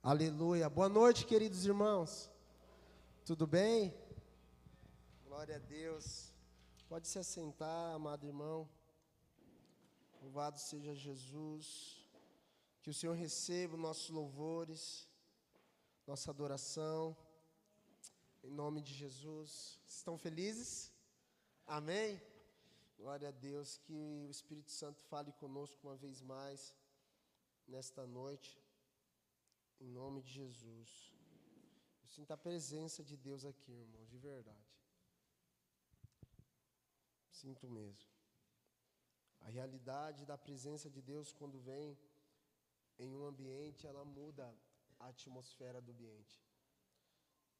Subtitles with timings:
[0.00, 0.70] Aleluia.
[0.70, 2.30] Boa noite, queridos irmãos.
[3.24, 3.92] Tudo bem?
[5.24, 6.32] Glória a Deus.
[6.88, 8.68] Pode se assentar, amado irmão.
[10.22, 12.08] Louvado seja Jesus.
[12.80, 15.08] Que o Senhor receba nossos louvores,
[16.06, 17.16] nossa adoração.
[18.44, 19.80] Em nome de Jesus.
[19.84, 20.92] Estão felizes?
[21.66, 22.22] Amém?
[22.96, 23.78] Glória a Deus.
[23.78, 26.72] Que o Espírito Santo fale conosco uma vez mais
[27.66, 28.67] nesta noite.
[29.80, 31.14] Em nome de Jesus.
[32.02, 34.76] Eu sinto a presença de Deus aqui, irmão, de verdade.
[37.30, 38.10] Sinto mesmo.
[39.40, 41.96] A realidade da presença de Deus quando vem
[42.98, 44.52] em um ambiente, ela muda
[44.98, 46.36] a atmosfera do ambiente.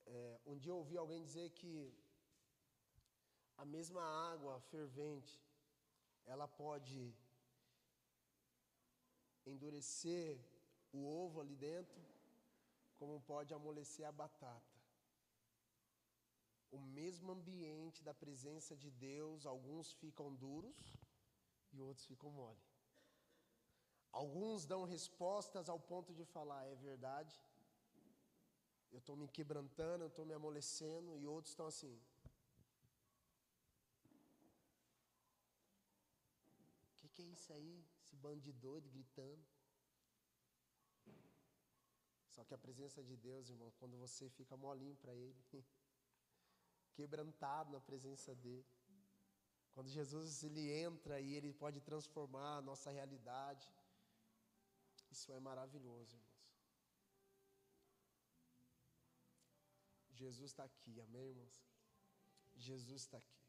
[0.07, 1.73] É, um dia eu ouvi alguém dizer que
[3.57, 5.41] a mesma água fervente,
[6.25, 7.15] ela pode
[9.47, 10.39] endurecer
[10.93, 12.01] o ovo ali dentro,
[12.99, 14.77] como pode amolecer a batata.
[16.71, 20.81] O mesmo ambiente da presença de Deus, alguns ficam duros
[21.73, 22.65] e outros ficam mole.
[24.11, 27.35] Alguns dão respostas ao ponto de falar, é verdade,
[28.91, 32.01] eu estou me quebrantando, eu estou me amolecendo, e outros estão assim.
[36.95, 37.85] O que, que é isso aí?
[38.03, 39.45] Esse bando de doido gritando.
[42.39, 45.45] Só que a presença de Deus, irmão, quando você fica molinho para Ele,
[46.95, 48.65] quebrantado na presença dEle,
[49.73, 53.69] quando Jesus ele entra e Ele pode transformar a nossa realidade,
[55.11, 56.39] isso é maravilhoso, irmãos.
[60.13, 61.61] Jesus está aqui, amém, irmãos?
[62.55, 63.43] Jesus está aqui.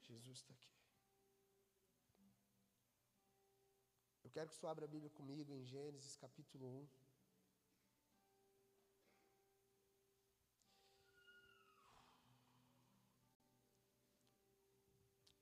[0.00, 0.75] Jesus está aqui.
[4.36, 6.88] Quero que você abra a Bíblia comigo em Gênesis capítulo 1.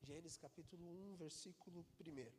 [0.04, 2.32] Gênesis capítulo 1, versículo 1.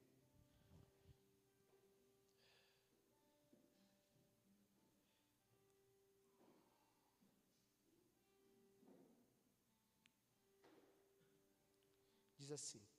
[12.38, 12.95] Diz assim: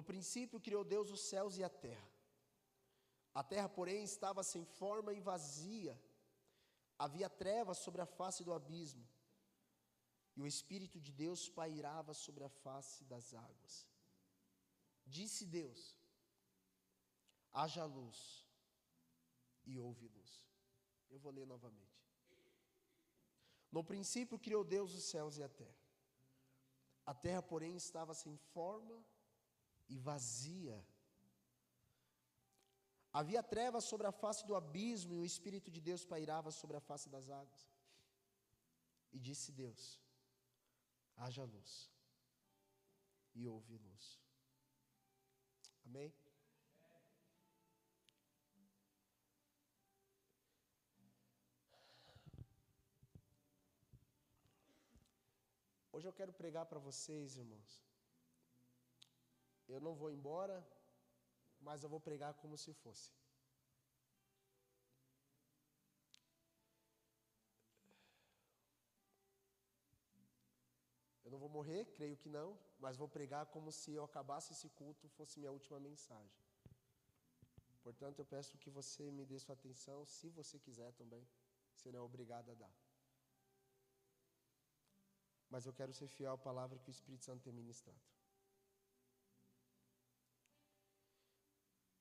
[0.00, 2.10] no princípio criou Deus os céus e a terra.
[3.34, 5.94] A terra, porém, estava sem forma e vazia.
[6.98, 9.06] Havia trevas sobre a face do abismo.
[10.34, 13.74] E o Espírito de Deus pairava sobre a face das águas.
[15.04, 15.82] Disse Deus:
[17.52, 18.18] haja luz,
[19.66, 20.32] e houve luz.
[21.10, 22.00] Eu vou ler novamente.
[23.70, 25.84] No princípio criou Deus os céus e a terra.
[27.04, 28.98] A terra, porém, estava sem forma
[29.94, 30.78] e vazia.
[33.12, 36.80] Havia trevas sobre a face do abismo e o Espírito de Deus pairava sobre a
[36.88, 37.62] face das águas.
[39.12, 40.00] E disse Deus:
[41.16, 41.90] haja luz.
[43.34, 44.04] E houve luz.
[45.86, 46.12] Amém?
[55.92, 57.70] Hoje eu quero pregar para vocês, irmãos,
[59.74, 60.56] eu não vou embora,
[61.60, 63.12] mas eu vou pregar como se fosse.
[71.24, 74.68] Eu não vou morrer, creio que não, mas vou pregar como se eu acabasse esse
[74.70, 76.40] culto fosse minha última mensagem.
[77.84, 81.24] Portanto, eu peço que você me dê sua atenção, se você quiser também.
[81.74, 82.74] Você não é obrigado a dar.
[85.48, 88.00] Mas eu quero ser fiel à palavra que o Espírito Santo tem ministrado.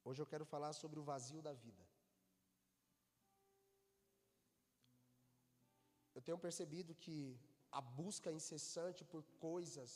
[0.09, 1.83] Hoje eu quero falar sobre o vazio da vida.
[6.15, 7.17] Eu tenho percebido que
[7.79, 9.91] a busca incessante por coisas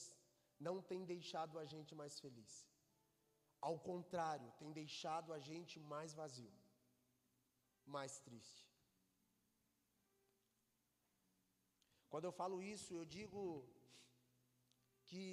[0.67, 2.53] não tem deixado a gente mais feliz.
[3.69, 6.53] Ao contrário, tem deixado a gente mais vazio,
[7.97, 8.63] mais triste.
[12.11, 13.43] Quando eu falo isso, eu digo
[15.09, 15.23] que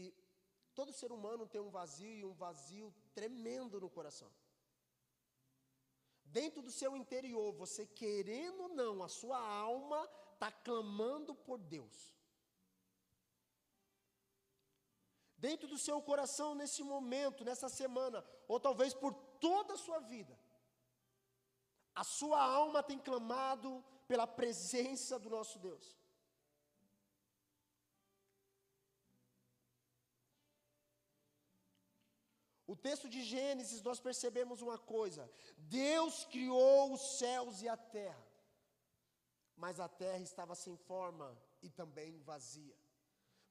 [0.79, 2.89] todo ser humano tem um vazio e um vazio
[3.19, 4.31] tremendo no coração
[6.33, 12.15] dentro do seu interior, você querendo ou não, a sua alma está clamando por Deus.
[15.37, 20.39] Dentro do seu coração, nesse momento, nessa semana, ou talvez por toda a sua vida,
[21.95, 26.00] a sua alma tem clamado pela presença do nosso Deus.
[32.73, 35.29] O texto de Gênesis, nós percebemos uma coisa:
[35.59, 38.27] Deus criou os céus e a terra,
[39.57, 42.77] mas a terra estava sem forma e também vazia.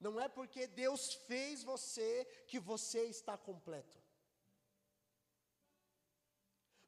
[0.06, 3.98] Não é porque Deus fez você que você está completo.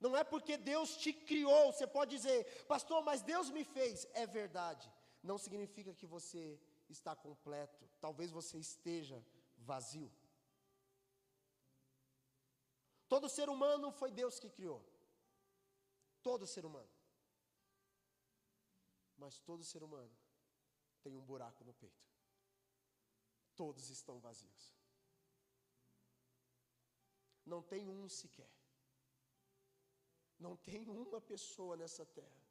[0.00, 4.08] Não é porque Deus te criou, você pode dizer, pastor, mas Deus me fez.
[4.14, 4.90] É verdade.
[5.22, 6.58] Não significa que você
[6.88, 7.86] está completo.
[8.00, 9.22] Talvez você esteja
[9.58, 10.10] vazio.
[13.12, 14.82] Todo ser humano foi Deus que criou.
[16.22, 16.92] Todo ser humano.
[19.18, 20.16] Mas todo ser humano
[21.02, 22.06] tem um buraco no peito.
[23.54, 24.62] Todos estão vazios.
[27.44, 28.50] Não tem um sequer.
[30.38, 32.42] Não tem uma pessoa nessa terra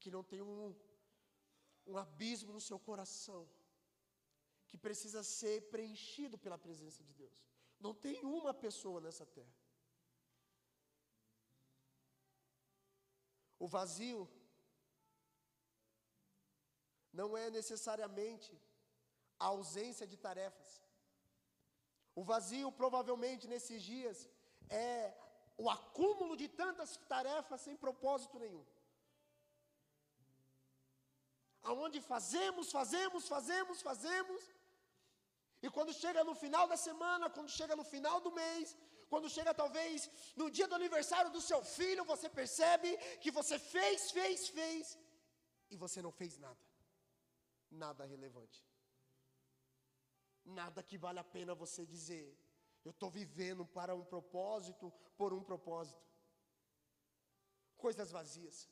[0.00, 0.74] que não tem um,
[1.86, 3.46] um abismo no seu coração
[4.66, 7.57] que precisa ser preenchido pela presença de Deus.
[7.80, 9.56] Não tem uma pessoa nessa terra.
[13.58, 14.28] O vazio
[17.12, 18.50] não é necessariamente
[19.38, 20.82] a ausência de tarefas.
[22.14, 24.28] O vazio, provavelmente, nesses dias,
[24.68, 25.16] é
[25.56, 28.64] o acúmulo de tantas tarefas sem propósito nenhum.
[31.62, 34.40] Aonde fazemos, fazemos, fazemos, fazemos,
[35.62, 38.76] e quando chega no final da semana, quando chega no final do mês,
[39.08, 44.10] quando chega talvez no dia do aniversário do seu filho, você percebe que você fez,
[44.10, 44.98] fez, fez,
[45.70, 46.58] e você não fez nada.
[47.70, 48.64] Nada relevante.
[50.44, 52.26] Nada que vale a pena você dizer,
[52.84, 56.02] eu estou vivendo para um propósito, por um propósito.
[57.76, 58.68] Coisas vazias.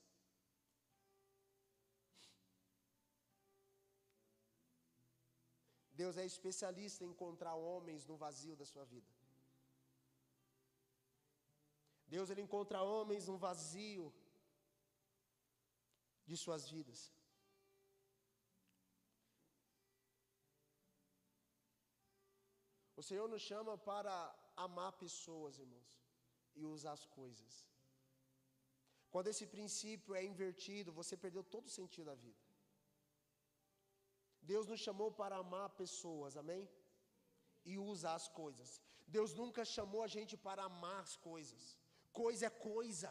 [6.00, 9.10] Deus é especialista em encontrar homens no vazio da sua vida.
[12.14, 14.06] Deus ele encontra homens no vazio
[16.28, 17.00] de suas vidas.
[23.00, 24.12] O Senhor nos chama para
[24.66, 25.94] amar pessoas, irmãos,
[26.58, 27.54] e usar as coisas.
[29.12, 32.45] Quando esse princípio é invertido, você perdeu todo o sentido da vida.
[34.50, 36.64] Deus nos chamou para amar pessoas, amém?
[37.70, 38.70] E usar as coisas.
[39.16, 41.62] Deus nunca chamou a gente para amar as coisas.
[42.22, 43.10] Coisa é coisa.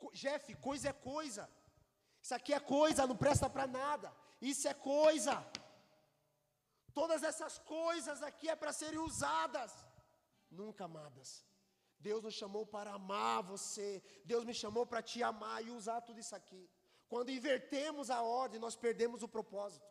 [0.00, 1.44] Co Jeff, coisa é coisa.
[2.22, 4.08] Isso aqui é coisa, não presta para nada.
[4.52, 5.34] Isso é coisa.
[6.98, 9.72] Todas essas coisas aqui é para serem usadas,
[10.60, 11.30] nunca amadas.
[12.06, 13.90] Deus nos chamou para amar você.
[14.24, 16.62] Deus me chamou para te amar e usar tudo isso aqui.
[17.12, 19.86] Quando invertemos a ordem, nós perdemos o propósito.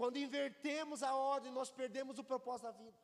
[0.00, 2.98] Quando invertemos a ordem, nós perdemos o propósito da vida.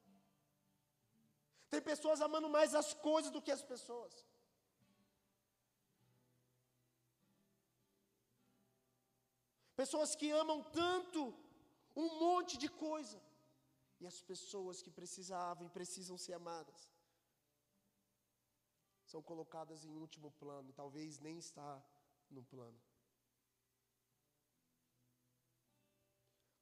[1.73, 4.15] Tem pessoas amando mais as coisas do que as pessoas.
[9.77, 11.21] Pessoas que amam tanto
[11.95, 13.21] um monte de coisa.
[14.01, 16.91] E as pessoas que precisavam e precisam ser amadas
[19.11, 21.71] são colocadas em último plano, e talvez nem está
[22.37, 22.81] no plano.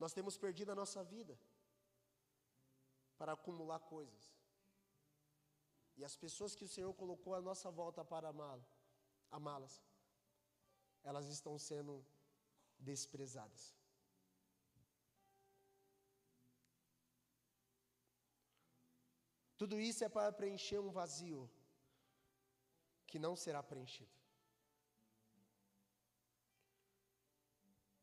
[0.02, 1.34] Nós temos perdido a nossa vida
[3.18, 4.24] para acumular coisas.
[5.98, 8.32] E as pessoas que o Senhor colocou à nossa volta para
[9.38, 9.74] amá-las,
[11.02, 11.94] elas estão sendo
[12.78, 13.62] desprezadas.
[19.60, 21.40] Tudo isso é para preencher um vazio
[23.08, 24.16] que não será preenchido.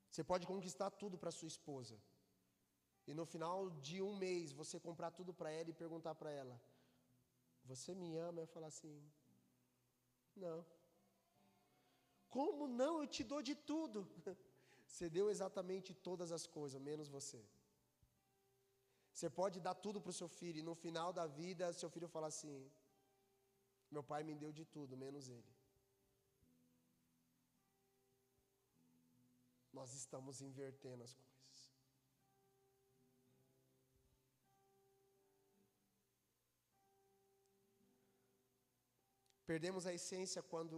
[0.10, 1.96] Você pode conquistar tudo para sua esposa.
[3.10, 3.58] E no final
[3.88, 6.56] de um mês você comprar tudo para ela e perguntar para ela:
[7.72, 8.42] Você me ama?
[8.42, 8.96] Eu falar assim:
[10.44, 10.60] Não.
[12.36, 12.94] Como não?
[13.02, 14.00] Eu te dou de tudo.
[14.88, 17.40] Você deu exatamente todas as coisas, menos você.
[19.12, 22.08] Você pode dar tudo para o seu filho e no final da vida seu filho
[22.16, 22.56] fala assim:
[23.96, 25.52] meu pai me deu de tudo, menos ele.
[29.78, 31.60] Nós estamos invertendo as coisas.
[39.52, 40.78] Perdemos a essência quando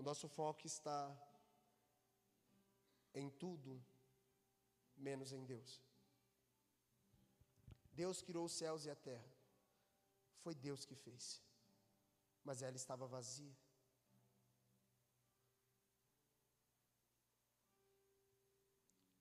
[0.00, 1.00] o nosso foco está
[3.22, 3.72] em tudo,
[5.08, 5.72] menos em Deus.
[8.02, 9.32] Deus criou os céus e a terra.
[10.44, 11.24] Foi Deus que fez
[12.44, 13.56] mas ela estava vazia.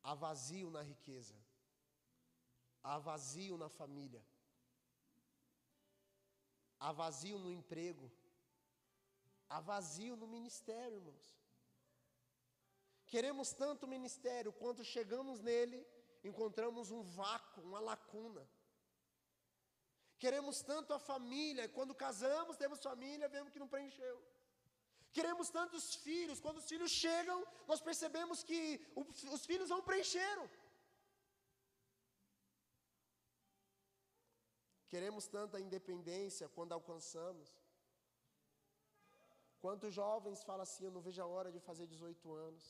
[0.04, 1.34] há vazio na riqueza,
[2.84, 4.24] há vazio na família,
[6.80, 8.12] há vazio no emprego,
[9.48, 11.34] há vazio no ministério, irmãos.
[13.08, 15.88] Queremos tanto o ministério, quanto chegamos nele,
[16.24, 18.48] encontramos um vácuo, uma lacuna.
[20.24, 24.18] Queremos tanto a família, quando casamos, temos família, vemos que não preencheu.
[25.18, 27.40] Queremos tantos filhos, quando os filhos chegam,
[27.72, 28.60] nós percebemos que
[29.36, 30.46] os filhos não preencheram.
[34.94, 37.50] Queremos tanta independência quando alcançamos.
[39.64, 42.66] Quantos jovens falam assim: Eu não vejo a hora de fazer 18 anos.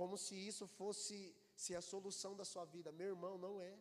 [0.00, 1.16] Como se isso fosse
[1.64, 2.90] se a solução da sua vida.
[3.00, 3.74] Meu irmão, não é.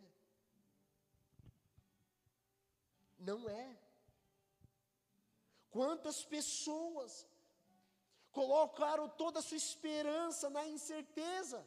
[3.29, 3.67] Não é.
[5.75, 7.11] Quantas pessoas
[8.37, 11.65] colocaram toda a sua esperança na incerteza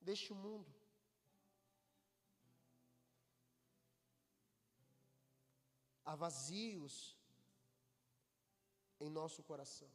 [0.00, 0.70] deste mundo.
[6.04, 7.16] Há vazios
[9.00, 9.90] em nosso coração.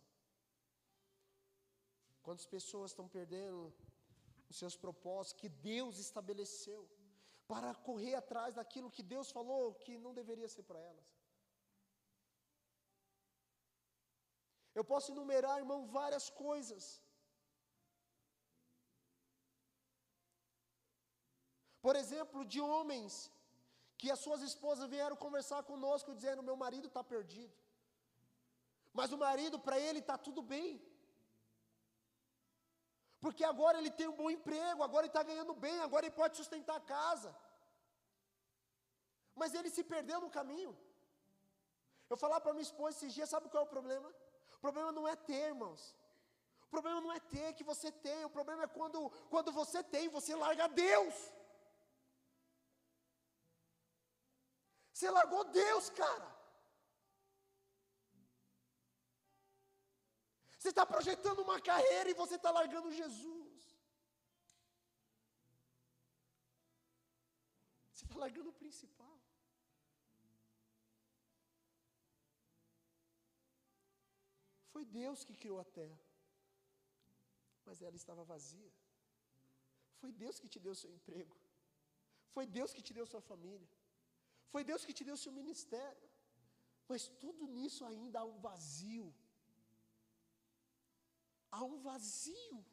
[2.23, 3.73] Quantas pessoas estão perdendo
[4.49, 6.89] os seus propósitos que Deus estabeleceu
[7.51, 11.07] para correr atrás daquilo que Deus falou que não deveria ser para elas.
[14.77, 16.85] Eu posso enumerar, irmão, várias coisas.
[21.85, 23.13] Por exemplo, de homens
[23.99, 27.55] que as suas esposas vieram conversar conosco dizendo: Meu marido está perdido.
[28.97, 30.69] Mas o marido, para ele, está tudo bem.
[33.19, 36.37] Porque agora ele tem um bom emprego, agora ele está ganhando bem, agora ele pode
[36.37, 37.35] sustentar a casa.
[39.35, 40.77] Mas ele se perdeu no caminho.
[42.09, 44.09] Eu falava para minha esposa esses dias, sabe qual é o problema?
[44.57, 45.95] O problema não é ter, irmãos.
[46.67, 50.09] O problema não é ter que você tem, o problema é quando, quando você tem,
[50.09, 51.15] você larga Deus.
[54.93, 56.36] Você largou Deus, cara.
[60.57, 63.61] Você está projetando uma carreira e você está largando Jesus.
[67.93, 69.17] Você está largando o principal.
[74.73, 75.99] Foi Deus que criou a terra,
[77.65, 78.71] mas ela estava vazia.
[79.99, 81.35] Foi Deus que te deu seu emprego.
[82.35, 83.69] Foi Deus que te deu sua família.
[84.51, 86.09] Foi Deus que te deu seu ministério.
[86.89, 89.07] Mas tudo nisso ainda há um vazio
[91.63, 92.65] um vazio.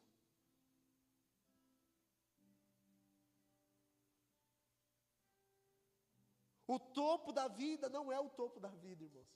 [6.67, 9.27] O topo da vida não é o topo da vida, irmãos.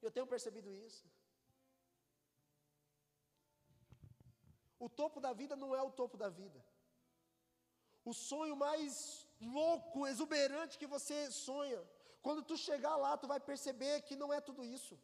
[0.00, 1.08] Eu tenho percebido isso.
[4.78, 6.60] O topo da vida não é o topo da vida.
[8.04, 11.80] O sonho mais louco, exuberante que você sonha,
[12.20, 14.98] quando tu chegar lá, tu vai perceber que não é tudo isso.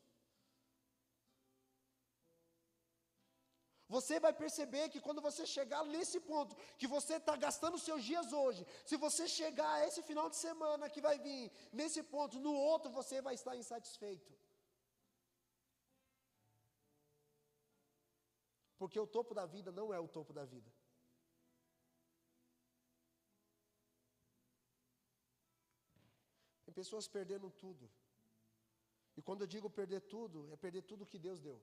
[3.88, 8.33] Você vai perceber que quando você chegar nesse ponto, que você está gastando seus dias
[8.33, 12.52] hoje, se você chegar a esse final de semana que vai vir, nesse ponto, no
[12.54, 14.30] outro você vai estar insatisfeito.
[18.76, 20.71] Porque o topo da vida não é o topo da vida.
[26.64, 27.90] Tem pessoas perdendo tudo.
[29.16, 31.59] E quando eu digo perder tudo, é perder tudo que Deus deu.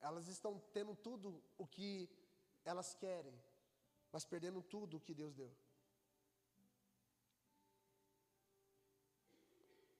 [0.00, 2.08] Elas estão tendo tudo o que
[2.64, 3.34] elas querem,
[4.12, 5.52] mas perdendo tudo o que Deus deu.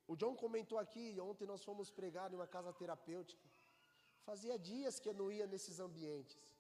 [0.07, 3.47] O John comentou aqui, ontem nós fomos pregar em uma casa terapêutica.
[4.23, 6.57] Fazia dias que eu não ia nesses ambientes.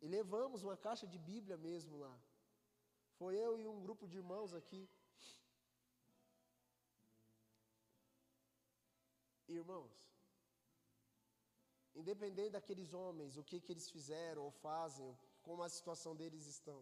[0.00, 2.18] E levamos uma caixa de Bíblia mesmo lá.
[3.18, 4.88] Foi eu e um grupo de irmãos aqui.
[9.46, 10.07] Irmãos,
[12.02, 15.08] Independente daqueles homens, o que, que eles fizeram ou fazem,
[15.46, 16.80] como a situação deles estão.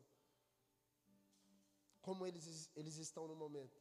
[2.06, 3.80] Como eles, eles estão no momento.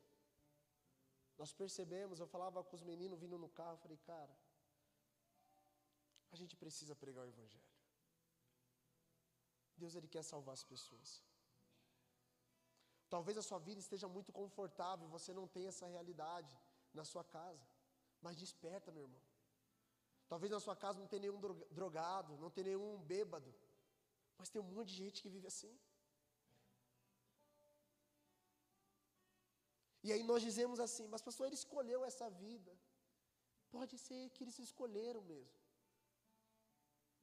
[1.38, 4.36] Nós percebemos, eu falava com os meninos vindo no carro, falei, cara,
[6.32, 7.70] a gente precisa pregar o Evangelho.
[9.76, 11.22] Deus ele quer salvar as pessoas.
[13.10, 16.58] Talvez a sua vida esteja muito confortável, você não tenha essa realidade
[16.94, 17.68] na sua casa.
[18.22, 19.35] Mas desperta, meu irmão.
[20.28, 21.40] Talvez na sua casa não tenha nenhum
[21.72, 23.54] drogado, não tenha nenhum bêbado,
[24.38, 25.74] mas tem um monte de gente que vive assim.
[30.06, 32.72] E aí nós dizemos assim, mas pastor, ele escolheu essa vida.
[33.76, 35.60] Pode ser que eles escolheram mesmo.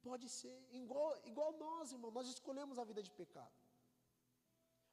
[0.07, 3.59] Pode ser, igual, igual nós, irmão, nós escolhemos a vida de pecado.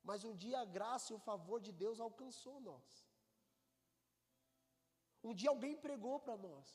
[0.08, 2.88] Mas um dia a graça e o favor de Deus alcançou nós.
[5.22, 6.68] Um dia alguém pregou para nós.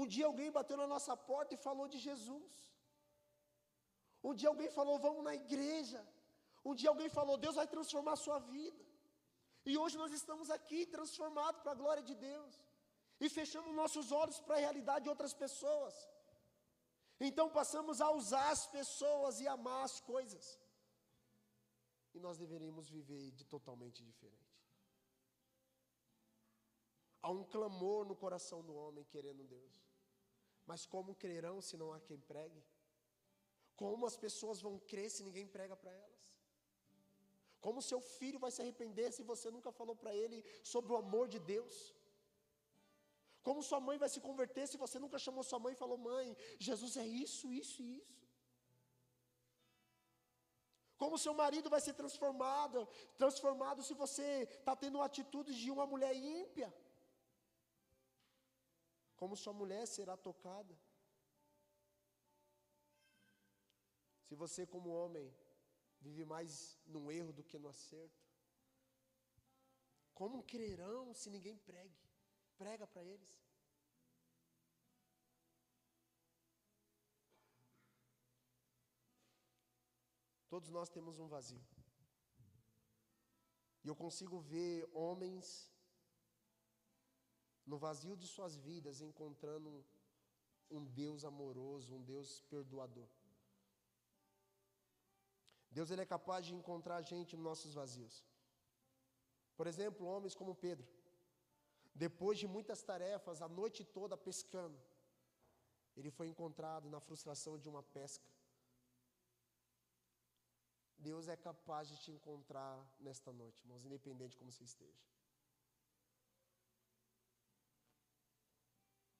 [0.00, 2.52] Um dia alguém bateu na nossa porta e falou de Jesus.
[4.28, 6.00] Um dia alguém falou, vamos na igreja.
[6.68, 8.82] Um dia alguém falou, Deus vai transformar a sua vida.
[9.70, 12.54] E hoje nós estamos aqui transformados para a glória de Deus.
[13.20, 15.94] E fechamos nossos olhos para a realidade de outras pessoas.
[17.28, 20.46] Então passamos a usar as pessoas e amar as coisas.
[22.14, 24.50] E nós deveríamos viver de totalmente diferente.
[27.22, 29.89] Há um clamor no coração do homem querendo Deus.
[30.70, 32.60] Mas como crerão se não há quem pregue?
[33.80, 36.20] Como as pessoas vão crer se ninguém prega para elas?
[37.64, 40.38] Como seu filho vai se arrepender se você nunca falou para ele
[40.72, 41.76] sobre o amor de Deus?
[43.46, 46.26] Como sua mãe vai se converter se você nunca chamou sua mãe e falou: Mãe,
[46.68, 48.20] Jesus é isso, isso e isso?
[51.02, 52.80] Como seu marido vai ser transformado,
[53.22, 54.26] transformado se você
[54.58, 56.68] está tendo atitudes de uma mulher ímpia?
[59.20, 60.74] Como sua mulher será tocada?
[64.26, 65.30] Se você, como homem,
[66.00, 68.24] vive mais no erro do que no acerto,
[70.14, 72.00] como crerão se ninguém pregue?
[72.56, 73.30] Prega para eles.
[80.48, 81.62] Todos nós temos um vazio.
[83.84, 85.69] E eu consigo ver homens
[87.70, 89.70] no vazio de suas vidas encontrando
[90.76, 93.08] um Deus amoroso, um Deus perdoador.
[95.76, 98.16] Deus ele é capaz de encontrar a gente nos nossos vazios.
[99.58, 100.88] Por exemplo, homens como Pedro.
[102.04, 104.78] Depois de muitas tarefas, a noite toda pescando,
[105.96, 108.28] ele foi encontrado na frustração de uma pesca.
[110.98, 115.02] Deus é capaz de te encontrar nesta noite, irmãos, independente de como você esteja.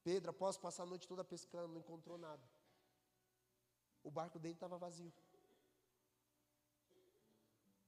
[0.03, 2.45] Pedro, após passar a noite toda pescando, não encontrou nada.
[4.03, 5.13] O barco dele estava vazio.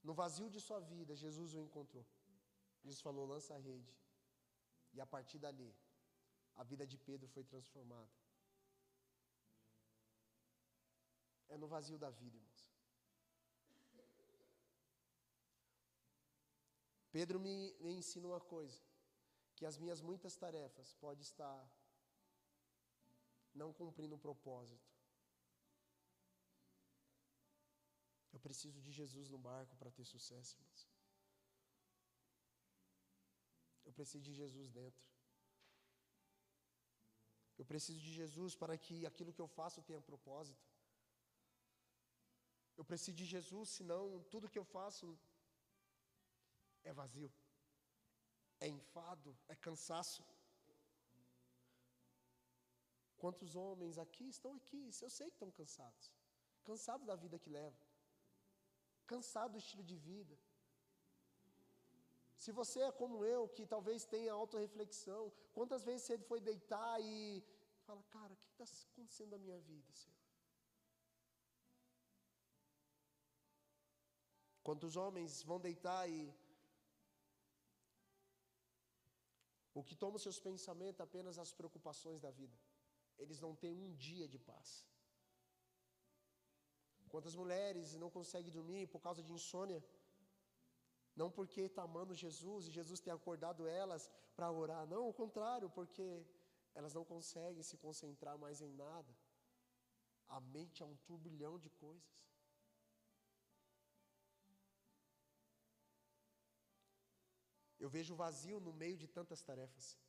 [0.03, 2.05] No vazio de sua vida, Jesus o encontrou.
[2.83, 3.93] Jesus falou: lança a rede.
[4.93, 5.73] E a partir dali,
[6.55, 8.11] a vida de Pedro foi transformada.
[11.49, 12.63] É no vazio da vida, irmãos.
[17.11, 18.81] Pedro me, me ensina uma coisa:
[19.55, 21.57] que as minhas muitas tarefas podem estar
[23.53, 24.91] não cumprindo o propósito.
[28.33, 30.87] Eu preciso de Jesus no barco para ter sucesso, irmãos.
[33.85, 35.03] Eu preciso de Jesus dentro.
[37.57, 40.65] Eu preciso de Jesus para que aquilo que eu faço tenha propósito.
[42.75, 45.17] Eu preciso de Jesus, senão tudo que eu faço
[46.83, 47.31] é vazio,
[48.59, 50.23] é enfado, é cansaço.
[53.23, 54.79] Quantos homens aqui estão aqui?
[55.05, 56.05] Eu sei que estão cansados,
[56.69, 57.85] cansados da vida que levam,
[59.11, 60.35] cansados do estilo de vida.
[62.43, 65.21] Se você é como eu, que talvez tenha autorreflexão,
[65.53, 67.41] quantas vezes você foi deitar e
[67.85, 70.19] fala, cara, o que está acontecendo na minha vida, Senhor?
[74.67, 76.21] Quantos homens vão deitar e
[79.73, 82.72] o que toma seus pensamentos apenas as preocupações da vida.
[83.17, 84.85] Eles não têm um dia de paz.
[87.13, 89.83] Quantas mulheres não conseguem dormir por causa de insônia?
[91.15, 95.69] Não porque está amando Jesus e Jesus tem acordado elas para orar, não, ao contrário,
[95.69, 96.25] porque
[96.73, 99.15] elas não conseguem se concentrar mais em nada.
[100.27, 102.11] A mente é um turbilhão de coisas.
[107.83, 109.99] Eu vejo vazio no meio de tantas tarefas.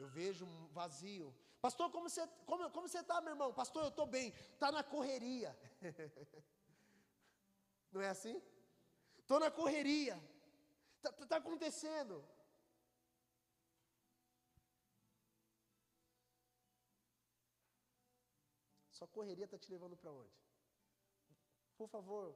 [0.00, 1.26] Eu vejo um vazio.
[1.60, 3.52] Pastor, como você como, como você está, meu irmão?
[3.52, 4.28] Pastor, eu estou bem.
[4.54, 5.50] Está na correria.
[7.92, 8.40] Não é assim?
[9.18, 10.16] Estou na correria.
[10.96, 12.24] Está tá, tá acontecendo.
[18.90, 20.34] Sua correria está te levando para onde?
[21.76, 22.34] Por favor.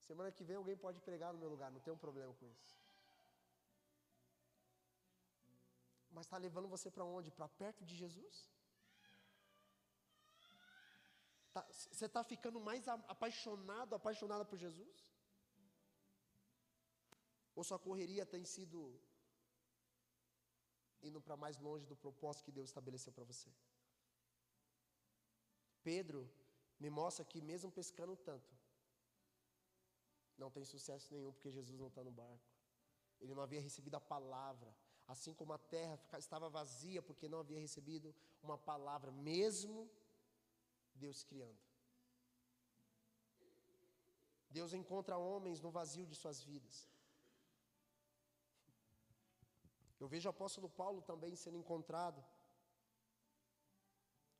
[0.00, 2.87] Semana que vem alguém pode pregar no meu lugar, não tem um problema com isso.
[6.18, 7.30] Mas está levando você para onde?
[7.30, 8.36] Para perto de Jesus?
[11.52, 14.98] Tá, você está ficando mais apaixonado, apaixonada por Jesus?
[17.54, 18.80] Ou sua correria tem sido
[21.08, 23.52] indo para mais longe do propósito que Deus estabeleceu para você?
[25.84, 26.28] Pedro
[26.80, 28.52] me mostra que, mesmo pescando tanto,
[30.36, 32.50] não tem sucesso nenhum porque Jesus não está no barco.
[33.20, 34.76] Ele não havia recebido a palavra,
[35.12, 39.90] assim como a terra estava vazia porque não havia recebido uma palavra, mesmo
[40.94, 41.58] Deus criando.
[44.50, 46.76] Deus encontra homens no vazio de suas vidas.
[50.00, 52.22] Eu vejo o apóstolo Paulo também sendo encontrado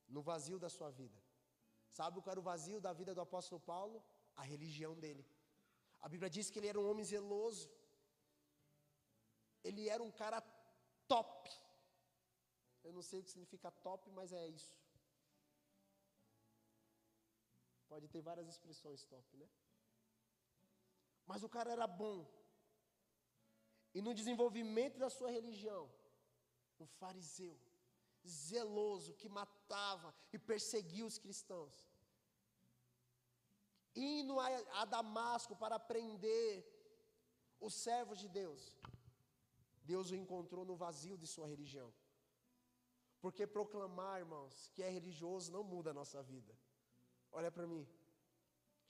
[0.08, 1.18] no vazio da sua vida.
[1.98, 4.02] Sabe qual era o vazio da vida do apóstolo Paulo?
[4.36, 5.24] A religião dele.
[6.00, 7.68] A Bíblia diz que ele era um homem zeloso.
[9.64, 10.40] Ele era um cara
[11.12, 11.50] top.
[12.84, 14.74] Eu não sei o que significa top, mas é isso.
[17.88, 19.48] Pode ter várias expressões top, né?
[21.26, 22.18] Mas o cara era bom.
[23.94, 25.90] E no desenvolvimento da sua religião,
[26.78, 27.58] um fariseu,
[28.26, 31.74] zeloso, que matava e perseguia os cristãos.
[33.94, 34.46] Indo a,
[34.80, 36.50] a Damasco para prender
[37.60, 38.62] os servos de Deus.
[39.90, 41.90] Deus o encontrou no vazio de sua religião.
[43.22, 46.54] Porque proclamar, irmãos, que é religioso não muda a nossa vida.
[47.38, 47.84] Olha para mim.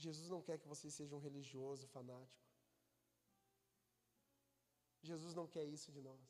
[0.04, 2.46] Jesus não quer que você seja um religioso fanático.
[5.10, 6.24] Jesus não quer isso de nós.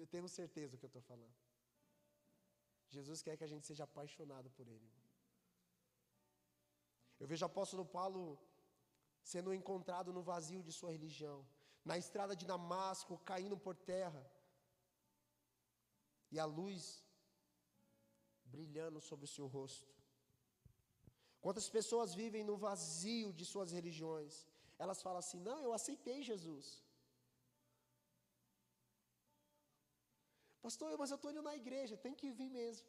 [0.00, 1.38] Eu tenho certeza do que eu estou falando.
[2.96, 4.90] Jesus quer que a gente seja apaixonado por Ele.
[7.20, 8.22] Eu vejo o apóstolo Paulo
[9.32, 11.38] sendo encontrado no vazio de sua religião,
[11.84, 14.22] na estrada de Damasco, caindo por terra,
[16.30, 17.02] e a luz
[18.44, 19.88] brilhando sobre o seu rosto.
[21.40, 24.46] Quantas pessoas vivem no vazio de suas religiões?
[24.78, 26.66] Elas falam assim: não, eu aceitei Jesus.
[30.62, 32.86] Pastor, mas eu estou indo na igreja, tem que vir mesmo.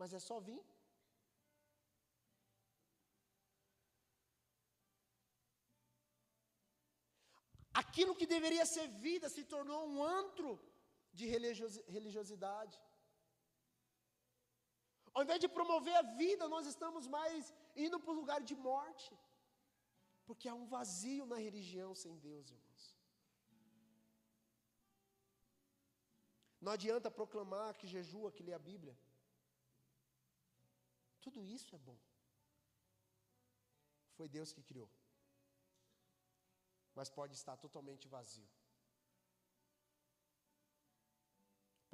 [0.00, 0.62] Mas é só vir?
[7.82, 10.50] Aquilo que deveria ser vida se tornou um antro
[11.18, 11.24] de
[11.96, 12.76] religiosidade.
[15.14, 17.52] Ao invés de promover a vida, nós estamos mais
[17.84, 19.12] indo para o lugar de morte.
[20.26, 22.84] Porque há um vazio na religião sem Deus, irmãos.
[26.64, 28.96] Não adianta proclamar que jejua, que lê a Bíblia.
[31.24, 31.98] Tudo isso é bom.
[34.16, 34.90] Foi Deus que criou.
[36.98, 38.48] Mas pode estar totalmente vazio.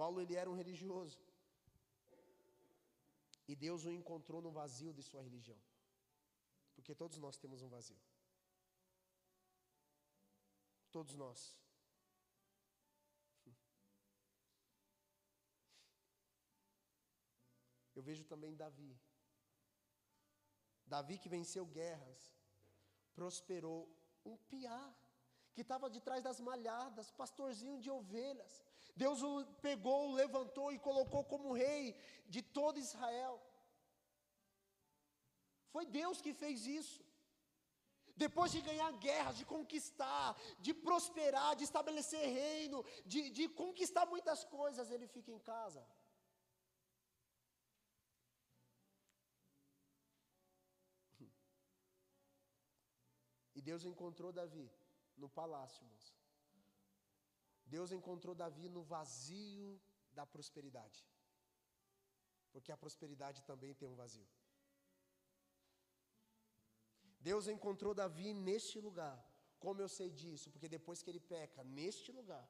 [0.01, 1.21] Paulo ele era um religioso.
[3.51, 5.61] E Deus o encontrou no vazio de sua religião.
[6.75, 8.01] Porque todos nós temos um vazio.
[10.91, 11.41] Todos nós.
[17.97, 18.97] Eu vejo também Davi.
[20.87, 22.21] Davi que venceu guerras,
[23.15, 23.81] prosperou
[24.25, 24.95] um piar,
[25.55, 28.63] que estava de trás das malhadas, pastorzinho de ovelhas.
[28.97, 31.95] Deus o pegou, o levantou e colocou como rei
[32.27, 33.41] de todo Israel.
[35.71, 37.01] Foi Deus que fez isso.
[38.15, 44.45] Depois de ganhar guerras, de conquistar, de prosperar, de estabelecer reino, de, de conquistar muitas
[44.45, 45.83] coisas, ele fica em casa.
[53.63, 54.69] E Deus encontrou Davi
[55.23, 56.07] no palácio, irmãos.
[57.75, 59.81] Deus encontrou Davi no vazio
[60.17, 61.01] da prosperidade.
[62.53, 64.29] Porque a prosperidade também tem um vazio.
[67.21, 69.17] Deus encontrou Davi neste lugar.
[69.61, 70.51] Como eu sei disso?
[70.51, 72.47] Porque depois que ele peca neste lugar,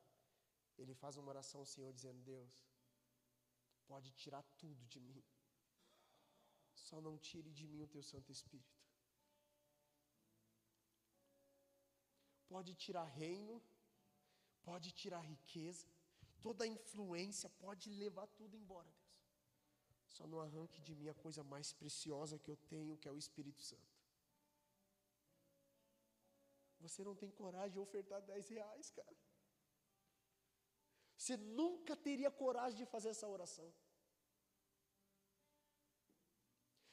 [0.79, 2.55] ele faz uma oração ao Senhor dizendo: Deus,
[3.87, 5.23] pode tirar tudo de mim,
[6.75, 8.82] só não tire de mim o teu Santo Espírito.
[12.53, 13.55] Pode tirar reino,
[14.69, 15.87] pode tirar riqueza,
[16.47, 19.13] toda influência, pode levar tudo embora, Deus.
[20.17, 23.21] Só não arranque de mim a coisa mais preciosa que eu tenho, que é o
[23.25, 23.93] Espírito Santo.
[26.81, 29.17] Você não tem coragem de ofertar 10 reais, cara.
[31.17, 33.73] Você nunca teria coragem de fazer essa oração.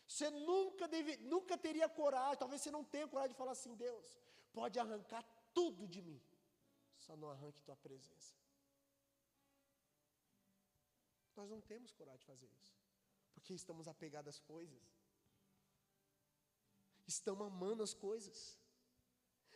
[0.08, 4.08] Você nunca, deve, nunca teria coragem, talvez você não tenha coragem de falar assim: Deus,
[4.54, 6.21] pode arrancar tudo de mim,
[6.97, 8.35] só não arranque tua presença.
[11.35, 12.77] Nós não temos coragem de fazer isso,
[13.33, 14.81] porque estamos apegados às coisas,
[17.07, 18.59] estamos amando as coisas.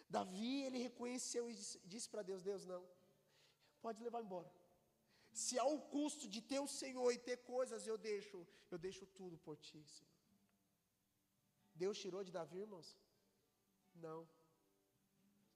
[0.09, 2.87] Davi, ele reconheceu e disse, disse para Deus: Deus, não,
[3.81, 4.51] pode levar embora.
[5.31, 9.05] Se há o custo de ter o Senhor e ter coisas, eu deixo, eu deixo
[9.07, 10.13] tudo por ti, Senhor.
[11.73, 12.95] Deus tirou de Davi, irmãos?
[13.95, 14.27] Não.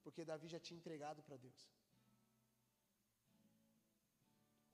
[0.08, 1.60] Porque Davi já tinha entregado para Deus.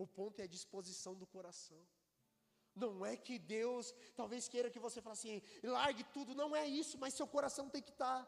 [0.05, 1.81] O ponto é a disposição do coração.
[2.83, 6.94] Não é que Deus talvez queira que você fale assim, largue tudo, não é isso,
[7.03, 8.18] mas seu coração tem que estar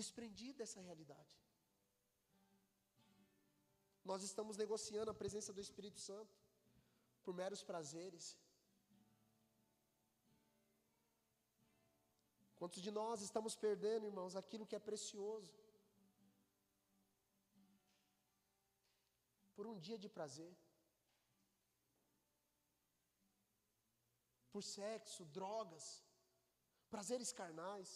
[0.00, 1.34] desprendido dessa realidade.
[4.10, 6.34] Nós estamos negociando a presença do Espírito Santo
[7.22, 8.26] por meros prazeres.
[12.60, 15.54] Quantos de nós estamos perdendo, irmãos, aquilo que é precioso?
[19.58, 20.52] Por um dia de prazer.
[24.52, 25.86] Por sexo, drogas,
[26.92, 27.90] prazeres carnais.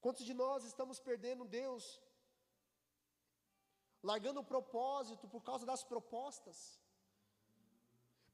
[0.00, 1.84] Quantos de nós estamos perdendo Deus
[4.10, 6.58] largando o propósito por causa das propostas.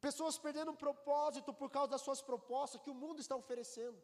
[0.07, 4.01] Pessoas perdendo o propósito por causa das suas propostas que o mundo está oferecendo.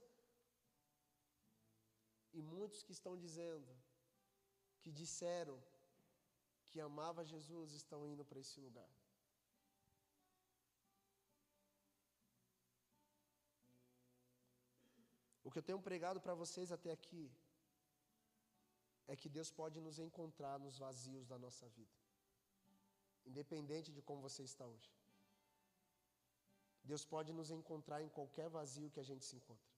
[2.38, 3.70] E muitos que estão dizendo,
[4.82, 5.56] que disseram
[6.70, 8.90] que amava Jesus, estão indo para esse lugar.
[15.42, 17.24] O que eu tenho pregado para vocês até aqui
[19.06, 21.96] é que Deus pode nos encontrar nos vazios da nossa vida,
[23.24, 24.92] independente de como você está hoje.
[26.84, 29.77] Deus pode nos encontrar em qualquer vazio que a gente se encontra.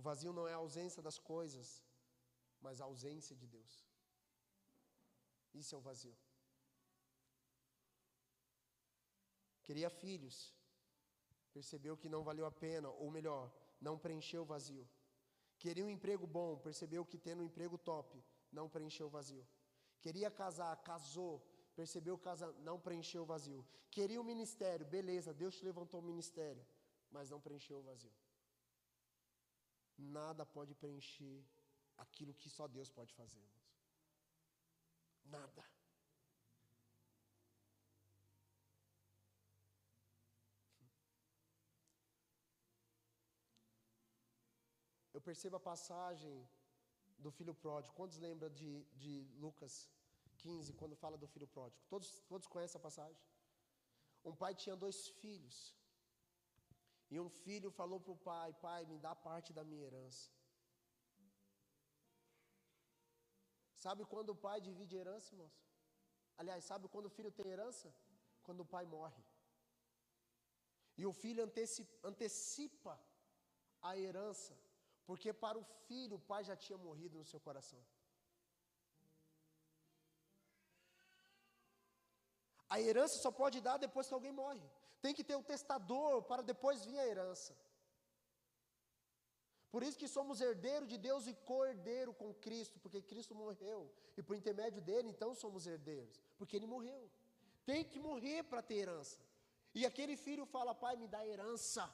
[0.00, 1.68] O vazio não é a ausência das coisas,
[2.64, 3.72] mas a ausência de Deus.
[5.60, 6.16] Isso é o vazio.
[9.66, 10.38] Queria filhos,
[11.56, 14.88] percebeu que não valeu a pena, ou melhor, não preencheu o vazio.
[15.58, 19.46] Queria um emprego bom, percebeu que tendo um emprego top, não preencheu o vazio.
[20.00, 21.34] Queria casar, casou,
[21.76, 23.62] percebeu casa, não preencheu o vazio.
[23.90, 26.66] Queria o um ministério, beleza, Deus te levantou o ministério,
[27.10, 28.16] mas não preencheu o vazio.
[30.00, 31.44] Nada pode preencher
[31.96, 33.46] aquilo que só Deus pode fazer.
[35.24, 35.64] Nada.
[45.20, 46.34] eu percebo a passagem
[47.18, 47.94] do filho pródigo.
[47.94, 48.70] Quantos lembram de,
[49.02, 49.12] de
[49.44, 49.74] Lucas
[50.38, 51.82] 15, quando fala do filho pródigo?
[51.88, 53.22] Todos, todos conhecem a passagem?
[54.24, 55.58] Um pai tinha dois filhos.
[57.10, 60.30] E um filho falou para o pai: Pai, me dá parte da minha herança.
[63.84, 65.56] Sabe quando o pai divide herança, irmãos?
[66.40, 67.88] Aliás, sabe quando o filho tem herança?
[68.46, 69.22] Quando o pai morre.
[71.00, 72.94] E o filho antecipa, antecipa
[73.88, 74.54] a herança
[75.10, 77.80] porque para o filho, o pai já tinha morrido no seu coração.
[82.74, 84.62] A herança só pode dar depois que alguém morre.
[85.02, 87.52] Tem que ter o testador para depois vir a herança.
[89.72, 93.80] Por isso que somos herdeiros de Deus e co-herdeiro com Cristo, porque Cristo morreu.
[94.16, 96.20] E por intermédio dele, então, somos herdeiros.
[96.36, 97.08] Porque ele morreu.
[97.64, 99.18] Tem que morrer para ter herança.
[99.78, 101.84] E aquele filho fala: Pai, me dá herança.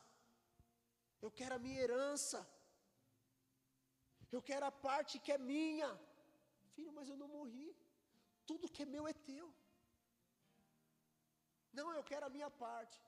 [1.21, 2.39] Eu quero a minha herança.
[4.33, 5.91] Eu quero a parte que é minha.
[6.75, 7.69] Filho, mas eu não morri.
[8.47, 9.47] Tudo que é meu é teu.
[11.79, 12.99] Não, eu quero a minha parte.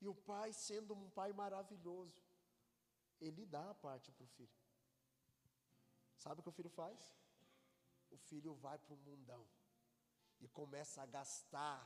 [0.00, 2.22] E o pai, sendo um pai maravilhoso,
[3.26, 4.58] ele dá a parte para o filho.
[6.24, 6.98] Sabe o que o filho faz?
[8.10, 9.44] O filho vai para o mundão
[10.40, 11.80] e começa a gastar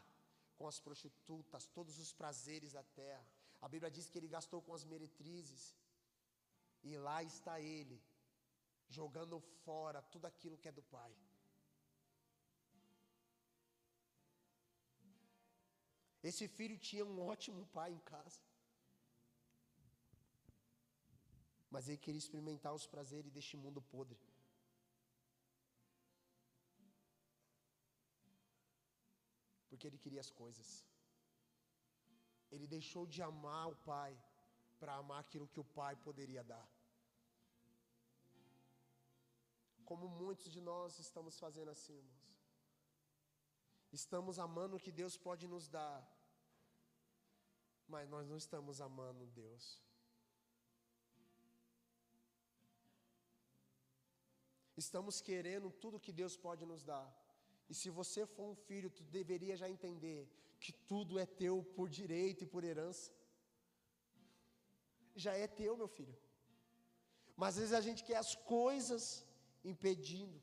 [0.56, 3.26] com as prostitutas todos os prazeres da terra.
[3.60, 5.74] A Bíblia diz que ele gastou com as meretrizes.
[6.82, 7.98] E lá está ele,
[8.88, 11.12] jogando fora tudo aquilo que é do pai.
[16.30, 18.40] Esse filho tinha um ótimo pai em casa.
[21.70, 24.20] Mas ele queria experimentar os prazeres deste mundo podre.
[29.68, 30.68] Porque ele queria as coisas.
[32.50, 34.12] Ele deixou de amar o pai
[34.78, 36.66] para amar aquilo que o pai poderia dar
[39.92, 42.21] como muitos de nós estamos fazendo assim, irmãos.
[44.00, 46.00] Estamos amando o que Deus pode nos dar,
[47.86, 49.64] mas nós não estamos amando Deus.
[54.82, 57.06] Estamos querendo tudo que Deus pode nos dar.
[57.68, 60.20] E se você for um filho, tu deveria já entender
[60.58, 63.12] que tudo é teu por direito e por herança.
[65.14, 66.16] Já é teu, meu filho.
[67.36, 69.26] Mas às vezes a gente quer as coisas
[69.62, 70.40] impedindo.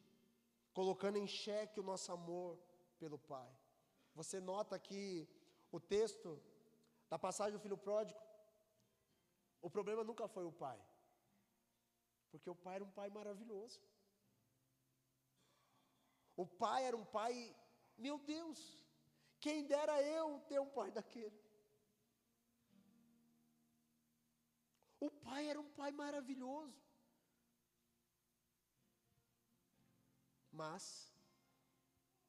[0.77, 2.57] colocando em xeque o nosso amor
[3.01, 3.49] pelo Pai.
[4.19, 5.27] Você nota que
[5.71, 6.29] o texto
[7.11, 8.19] da passagem do filho pródigo,
[9.61, 10.79] o problema nunca foi o pai,
[12.31, 13.79] porque o pai era um pai maravilhoso.
[16.35, 17.33] O pai era um pai,
[17.97, 18.59] meu Deus,
[19.39, 21.39] quem dera eu ter um pai daquele.
[25.07, 26.79] O pai era um pai maravilhoso.
[30.51, 30.83] Mas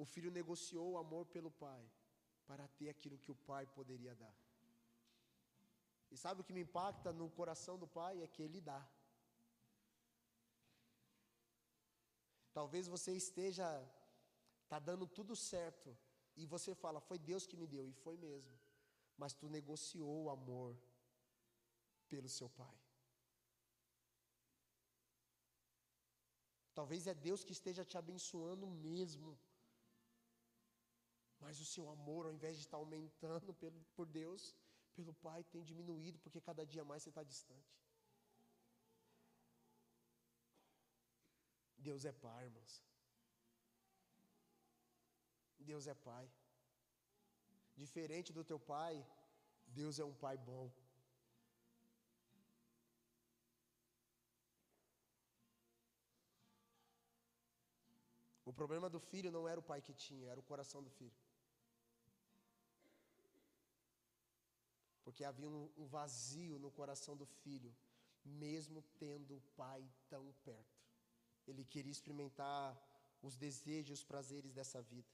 [0.02, 1.82] o filho negociou o amor pelo pai
[2.48, 4.36] para ter aquilo que o pai poderia dar.
[6.12, 8.14] E sabe o que me impacta no coração do pai?
[8.22, 8.80] É que ele dá.
[12.58, 13.66] Talvez você esteja
[14.70, 15.90] tá dando tudo certo
[16.36, 18.56] e você fala, foi Deus que me deu e foi mesmo.
[19.16, 20.74] Mas tu negociou o amor
[22.08, 22.78] pelo seu pai.
[26.72, 29.38] Talvez é Deus que esteja te abençoando mesmo.
[31.40, 34.54] Mas o seu amor, ao invés de estar aumentando pelo, por Deus,
[34.94, 37.72] pelo Pai, tem diminuído, porque cada dia mais você está distante.
[41.78, 42.82] Deus é Pai, irmãos.
[45.58, 46.30] Deus é Pai.
[47.76, 48.94] Diferente do teu Pai,
[49.66, 50.70] Deus é um Pai bom.
[58.50, 61.19] O problema do filho não era o pai que tinha, era o coração do filho.
[65.10, 67.74] Porque havia um, vazio no coração do filho,
[68.24, 70.78] mesmo tendo o pai tão perto.
[71.48, 72.80] Ele queria experimentar
[73.20, 75.10] os desejos, os prazeres dessa vida.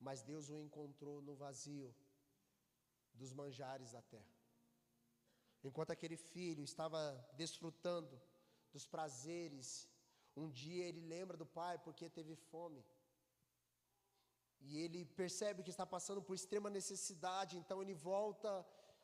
[0.00, 1.94] Mas Deus o encontrou no vazio
[3.14, 4.34] dos manjares da terra.
[5.62, 7.00] Enquanto aquele filho estava
[7.36, 8.20] desfrutando
[8.76, 9.68] dos prazeres,
[10.42, 12.82] um dia ele lembra do pai porque teve fome.
[14.66, 18.50] E ele percebe que está passando por extrema necessidade, então ele volta.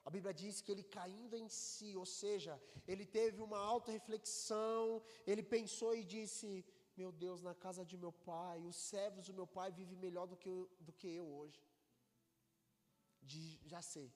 [0.08, 2.54] A Bíblia diz que ele caindo em si, ou seja,
[2.92, 6.48] ele teve uma auto-reflexão, ele pensou e disse:
[7.02, 10.38] Meu Deus, na casa de meu pai, os servos do meu pai vivem melhor do
[10.42, 11.62] que eu, do que eu hoje.
[13.30, 14.08] De, já sei,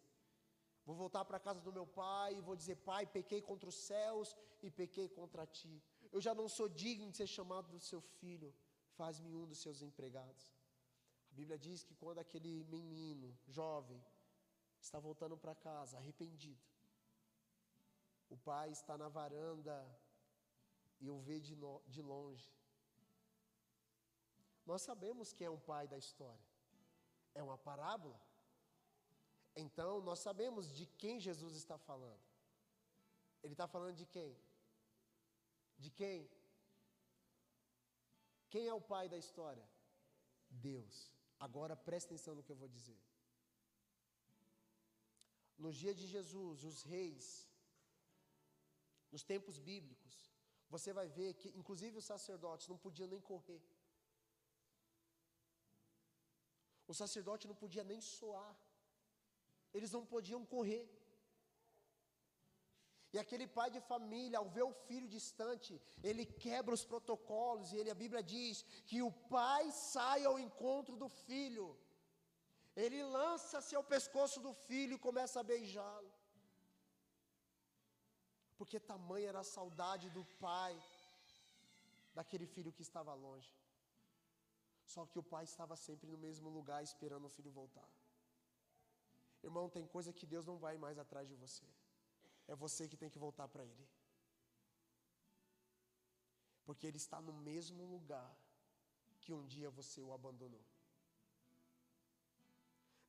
[0.87, 3.75] Vou voltar para a casa do meu pai e vou dizer: Pai, pequei contra os
[3.75, 5.83] céus e pequei contra ti.
[6.13, 8.55] Eu já não sou digno de ser chamado do seu filho.
[8.95, 10.55] Faz-me um dos seus empregados.
[11.33, 14.01] A Bíblia diz que quando aquele menino, jovem,
[14.81, 16.65] está voltando para casa, arrependido,
[18.31, 19.77] o pai está na varanda
[21.01, 22.49] e o vê de, no, de longe.
[24.65, 26.47] Nós sabemos quem é um pai da história.
[27.35, 28.21] É uma parábola.
[29.65, 32.23] Então, nós sabemos de quem Jesus está falando.
[33.43, 34.37] Ele está falando de quem?
[35.79, 36.31] De quem?
[38.51, 39.67] Quem é o pai da história?
[40.51, 41.11] Deus.
[41.41, 43.01] Agora preste atenção no que eu vou dizer.
[45.57, 47.49] Nos dias de Jesus, os reis,
[49.11, 50.15] nos tempos bíblicos,
[50.69, 53.63] você vai ver que, inclusive, os sacerdotes não podiam nem correr.
[56.87, 58.55] O sacerdote não podia nem soar
[59.77, 60.85] eles não podiam correr.
[63.15, 65.73] E aquele pai de família, ao ver o filho distante,
[66.09, 68.57] ele quebra os protocolos, e ele, a Bíblia diz
[68.89, 71.67] que o pai sai ao encontro do filho.
[72.85, 76.13] Ele lança-se ao pescoço do filho e começa a beijá-lo.
[78.59, 80.75] Porque tamanha era a saudade do pai
[82.19, 83.53] daquele filho que estava longe.
[84.93, 87.89] Só que o pai estava sempre no mesmo lugar esperando o filho voltar.
[89.43, 91.65] Irmão, tem coisa que Deus não vai mais atrás de você.
[92.49, 93.89] É você que tem que voltar para Ele.
[96.65, 98.37] Porque Ele está no mesmo lugar
[99.21, 100.65] que um dia você o abandonou.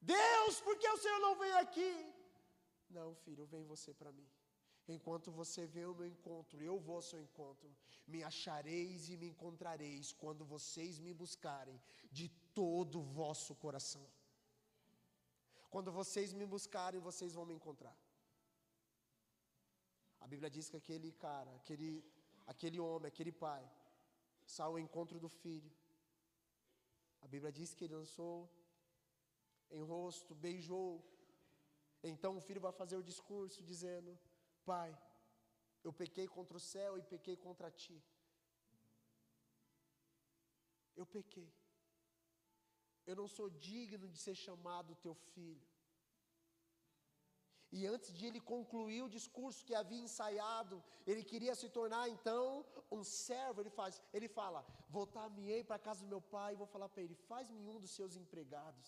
[0.01, 2.13] Deus, por que o Senhor não vem aqui?
[2.89, 4.27] Não, filho, vem você para mim.
[4.87, 7.69] Enquanto você vê o meu encontro, eu vou ao seu encontro.
[8.07, 14.07] Me achareis e me encontrareis quando vocês me buscarem de todo o vosso coração.
[15.77, 17.95] Quando vocês me buscarem, vocês vão me encontrar.
[20.23, 21.89] A Bíblia diz que aquele cara, aquele,
[22.51, 23.63] aquele homem, aquele pai,
[24.53, 25.71] saiu ao encontro do filho.
[27.21, 28.35] A Bíblia diz que ele lançou
[29.69, 30.89] em rosto, beijou.
[32.11, 34.17] Então o filho vai fazer o discurso dizendo:
[34.65, 34.91] Pai,
[35.83, 38.03] eu pequei contra o céu e pequei contra ti.
[40.95, 41.47] Eu pequei.
[43.09, 45.67] Eu não sou digno de ser chamado teu filho.
[47.75, 52.43] E antes de ele concluir o discurso que havia ensaiado, ele queria se tornar então
[52.97, 53.59] um servo.
[53.61, 54.59] Ele faz, ele fala:
[54.97, 58.15] "Voltar-me-ei para casa do meu pai e vou falar para ele: faz-me um dos seus
[58.21, 58.87] empregados".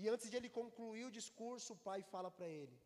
[0.00, 2.76] E antes de ele concluir o discurso, o pai fala para ele: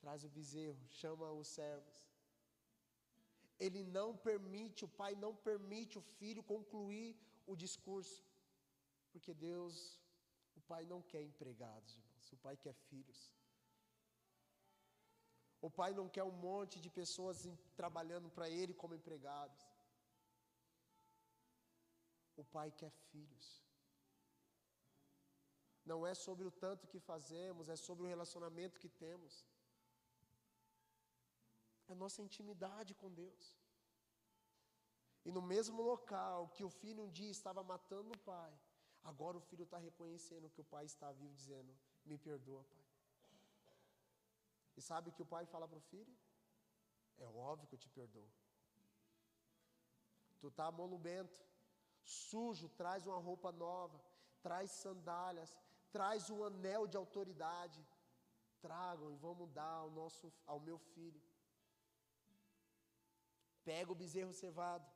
[0.00, 1.96] traz o bezerro, chama os servos.
[3.64, 7.10] Ele não permite, o pai não permite o filho concluir
[7.46, 8.24] o discurso,
[9.10, 9.98] porque Deus,
[10.54, 13.32] o pai não quer empregados, irmãos, o pai quer filhos.
[15.60, 19.60] O pai não quer um monte de pessoas trabalhando para ele como empregados.
[22.36, 23.62] O pai quer filhos.
[25.84, 29.44] Não é sobre o tanto que fazemos, é sobre o relacionamento que temos.
[31.88, 33.61] É a nossa intimidade com Deus.
[35.24, 38.52] E no mesmo local que o filho um dia estava matando o pai,
[39.04, 41.72] agora o filho está reconhecendo que o pai está vivo, dizendo:
[42.04, 42.82] Me perdoa, pai.
[44.76, 46.14] E sabe o que o pai fala para o filho?
[47.18, 48.28] É óbvio que eu te perdoo.
[50.40, 51.40] Tu está monumento,
[52.02, 54.00] sujo, traz uma roupa nova,
[54.42, 55.54] traz sandálias,
[55.92, 57.80] traz um anel de autoridade.
[58.60, 61.20] Tragam e vamos dar ao, nosso, ao meu filho.
[63.64, 64.86] Pega o bezerro cevado,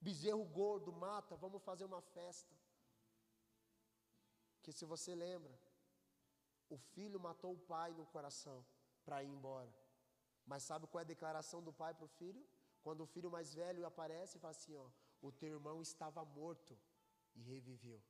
[0.00, 2.54] bezerro gordo, mata, vamos fazer uma festa.
[4.62, 5.58] Que se você lembra,
[6.68, 8.64] o filho matou o pai no coração
[9.04, 9.72] para ir embora.
[10.46, 12.44] Mas sabe qual é a declaração do pai para o filho?
[12.82, 14.88] Quando o filho mais velho aparece e fala assim: ó,
[15.20, 16.78] o teu irmão estava morto
[17.34, 18.02] e reviveu.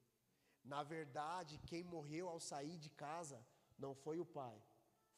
[0.62, 3.44] Na verdade, quem morreu ao sair de casa
[3.78, 4.62] não foi o pai,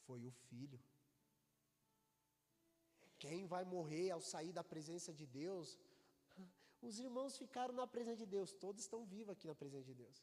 [0.06, 0.80] foi o filho.
[3.18, 5.78] Quem vai morrer ao sair da presença de Deus?
[6.88, 10.18] Os irmãos ficaram na presença de Deus, todos estão vivos aqui na presença de Deus.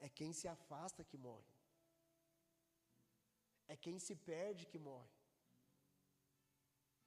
[0.00, 1.54] É quem se afasta que morre.
[3.72, 5.12] É quem se perde que morre.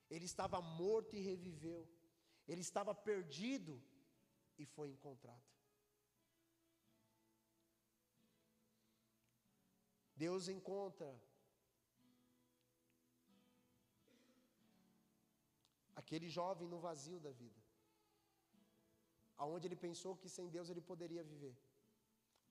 [0.10, 1.82] Ele estava morto e reviveu.
[2.48, 3.76] Ele estava perdido
[4.58, 5.44] e foi encontrado.
[10.16, 11.10] Deus encontra
[16.02, 17.62] aquele jovem no vazio da vida,
[19.38, 21.56] aonde ele pensou que sem Deus ele poderia viver.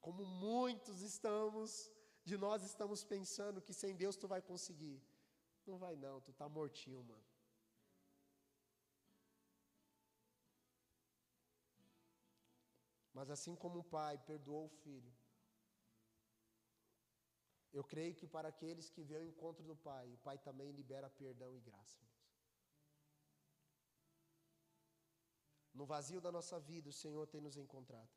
[0.00, 1.90] Como muitos estamos,
[2.24, 5.02] de nós estamos pensando que sem Deus tu vai conseguir.
[5.66, 7.24] Não vai não, tu tá mortinho, mano.
[13.12, 15.12] Mas assim como o pai perdoou o filho,
[17.72, 21.10] eu creio que para aqueles que vêem o encontro do Pai, o Pai também libera
[21.10, 22.00] perdão e graça.
[25.74, 28.08] No vazio da nossa vida, o Senhor tem nos encontrado.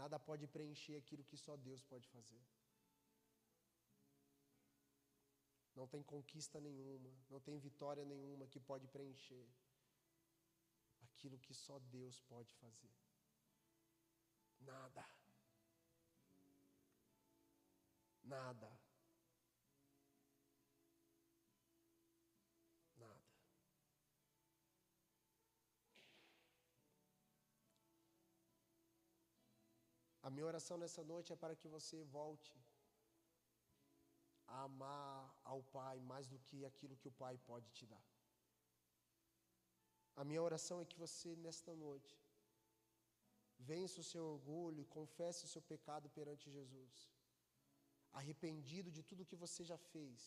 [0.00, 2.40] Nada pode preencher aquilo que só Deus pode fazer.
[5.74, 9.46] Não tem conquista nenhuma, não tem vitória nenhuma que pode preencher
[11.02, 12.94] aquilo que só Deus pode fazer.
[14.60, 15.04] Nada.
[18.22, 18.83] Nada.
[30.34, 32.54] Minha oração nessa noite é para que você volte
[34.54, 35.16] a amar
[35.52, 38.04] ao Pai mais do que aquilo que o Pai pode te dar.
[40.20, 42.14] A minha oração é que você, nesta noite,
[43.70, 46.94] vença o seu orgulho e confesse o seu pecado perante Jesus
[48.20, 50.18] arrependido de tudo que você já fez.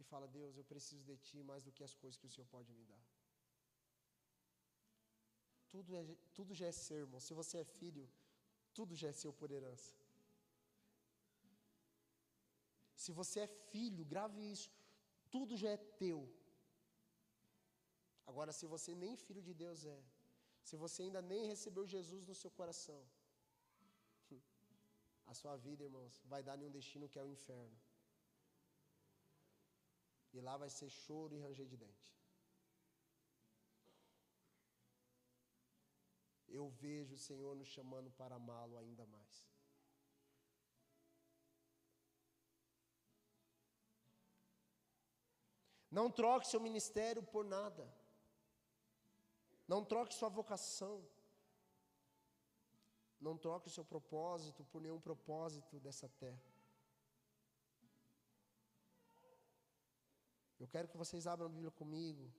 [0.00, 2.48] E fala: Deus, eu preciso de Ti mais do que as coisas que o Senhor
[2.56, 3.04] pode me dar.
[5.72, 6.02] Tudo, é,
[6.34, 7.20] tudo já é seu, irmão.
[7.20, 8.08] Se você é filho,
[8.72, 9.92] tudo já é seu por herança.
[13.02, 14.70] Se você é filho, grave isso.
[15.30, 16.18] Tudo já é teu.
[18.26, 19.98] Agora, se você nem filho de Deus é,
[20.68, 23.00] se você ainda nem recebeu Jesus no seu coração,
[25.30, 27.78] a sua vida, irmãos, vai dar em um destino que é o inferno.
[30.32, 32.17] E lá vai ser choro e ranger de dente.
[36.48, 39.46] Eu vejo o Senhor nos chamando para amá-lo ainda mais.
[45.90, 47.92] Não troque seu ministério por nada.
[49.66, 51.06] Não troque sua vocação.
[53.20, 56.58] Não troque o seu propósito por nenhum propósito dessa terra.
[60.58, 62.32] Eu quero que vocês abram a Bíblia comigo,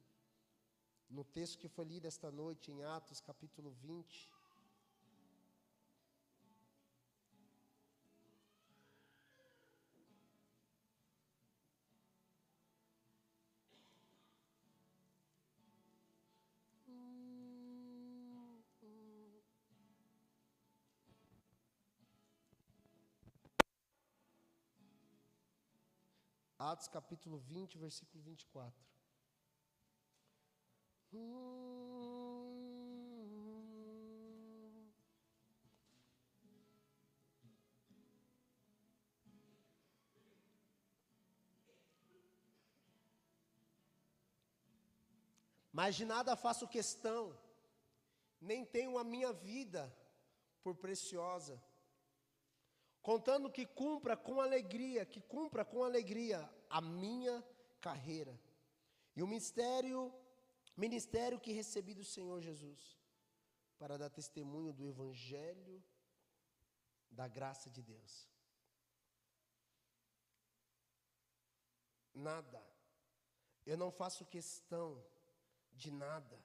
[1.09, 4.29] no texto que foi lido esta noite, em Atos capítulo 20.
[26.59, 28.98] Atos capítulo 20, versículo 24.
[45.79, 47.39] Mas de nada faço questão,
[48.41, 49.89] nem tenho a minha vida
[50.61, 51.57] por preciosa,
[53.01, 57.41] contando que cumpra com alegria, que cumpra com alegria a minha
[57.79, 58.37] carreira.
[59.15, 60.13] E o mistério,
[60.85, 62.81] ministério que recebi do Senhor Jesus,
[63.77, 65.83] para dar testemunho do evangelho
[67.19, 68.13] da graça de Deus.
[72.13, 72.61] Nada.
[73.65, 74.87] Eu não faço questão
[75.73, 76.37] de nada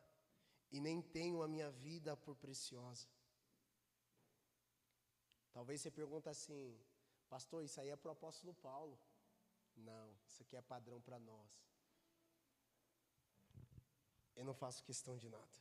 [0.70, 3.09] e nem tenho a minha vida por preciosa.
[5.53, 6.62] Talvez você pergunte assim,
[7.28, 8.99] pastor, isso aí é para o apóstolo Paulo.
[9.76, 11.53] Não, isso aqui é padrão para nós.
[14.37, 15.57] Eu não faço questão de nada.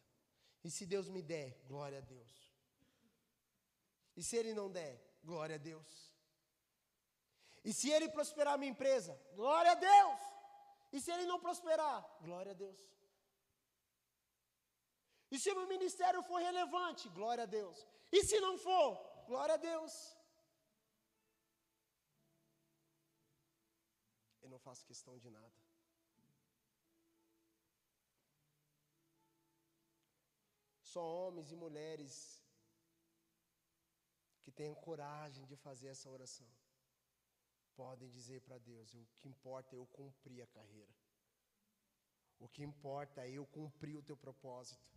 [0.63, 2.34] E se Deus me der, glória a Deus.
[4.15, 6.13] E se Ele não der, glória a Deus.
[7.63, 10.19] E se Ele prosperar a minha empresa, glória a Deus.
[10.91, 12.80] E se Ele não prosperar, glória a Deus.
[15.32, 17.78] E se o meu ministério for relevante, glória a Deus.
[18.11, 18.89] E se não for,
[19.26, 19.93] glória a Deus.
[24.43, 25.62] Eu não faço questão de nada.
[30.93, 32.13] Só homens e mulheres
[34.43, 36.49] que tenham coragem de fazer essa oração
[37.75, 40.93] podem dizer para Deus: o que importa é eu cumprir a carreira.
[42.39, 44.87] O que importa é eu cumprir o teu propósito.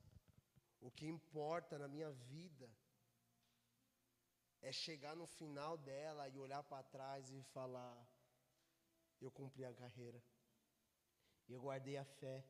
[0.81, 2.69] O que importa na minha vida
[4.61, 7.97] é chegar no final dela e olhar para trás e falar:
[9.21, 10.23] eu cumpri a carreira,
[11.49, 12.45] eu guardei a fé,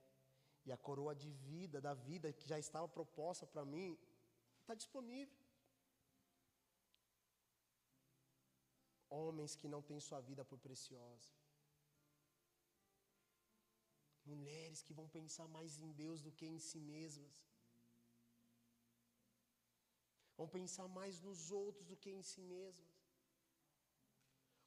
[0.67, 3.99] e a coroa de vida, da vida que já estava proposta para mim,
[4.61, 5.39] está disponível.
[9.09, 11.33] Homens que não têm sua vida por preciosa.
[14.25, 17.47] Mulheres que vão pensar mais em Deus do que em si mesmas
[20.37, 22.95] vão pensar mais nos outros do que em si mesmas,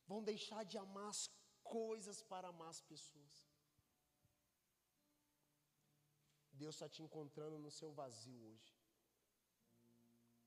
[0.08, 1.30] vão deixar de amar as
[1.64, 3.49] coisas para amar as pessoas.
[6.62, 8.74] Deus está te encontrando no seu vazio hoje.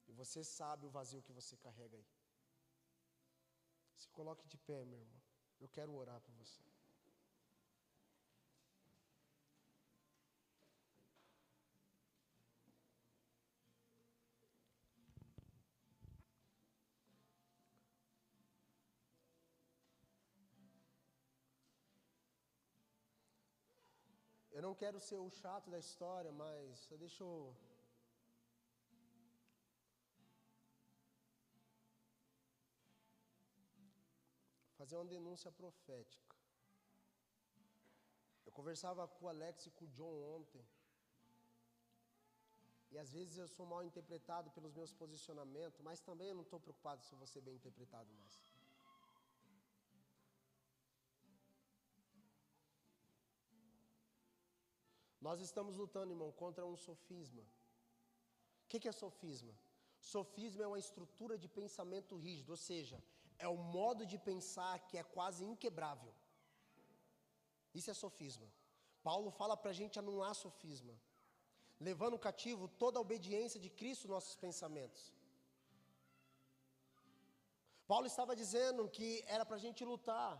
[0.08, 2.08] E você sabe o vazio que você carrega aí.
[4.00, 5.22] Se coloque de pé, meu irmão.
[5.60, 6.71] Eu quero orar por você.
[24.72, 27.54] Não quero ser o chato da história, mas deixa eu.
[34.78, 36.36] Fazer uma denúncia profética.
[38.46, 40.64] Eu conversava com o Alex e com o John ontem.
[42.92, 46.58] E às vezes eu sou mal interpretado pelos meus posicionamentos, mas também eu não estou
[46.58, 48.51] preocupado se eu vou ser bem interpretado mais.
[55.26, 57.42] Nós estamos lutando, irmão, contra um sofisma.
[58.64, 59.54] O que, que é sofisma?
[60.00, 62.98] Sofisma é uma estrutura de pensamento rígido, ou seja,
[63.38, 66.12] é o modo de pensar que é quase inquebrável.
[67.72, 68.48] Isso é sofisma.
[69.02, 70.94] Paulo fala para a gente anular sofisma,
[71.88, 75.12] levando cativo toda a obediência de Cristo nossos pensamentos.
[77.86, 80.30] Paulo estava dizendo que era para a gente lutar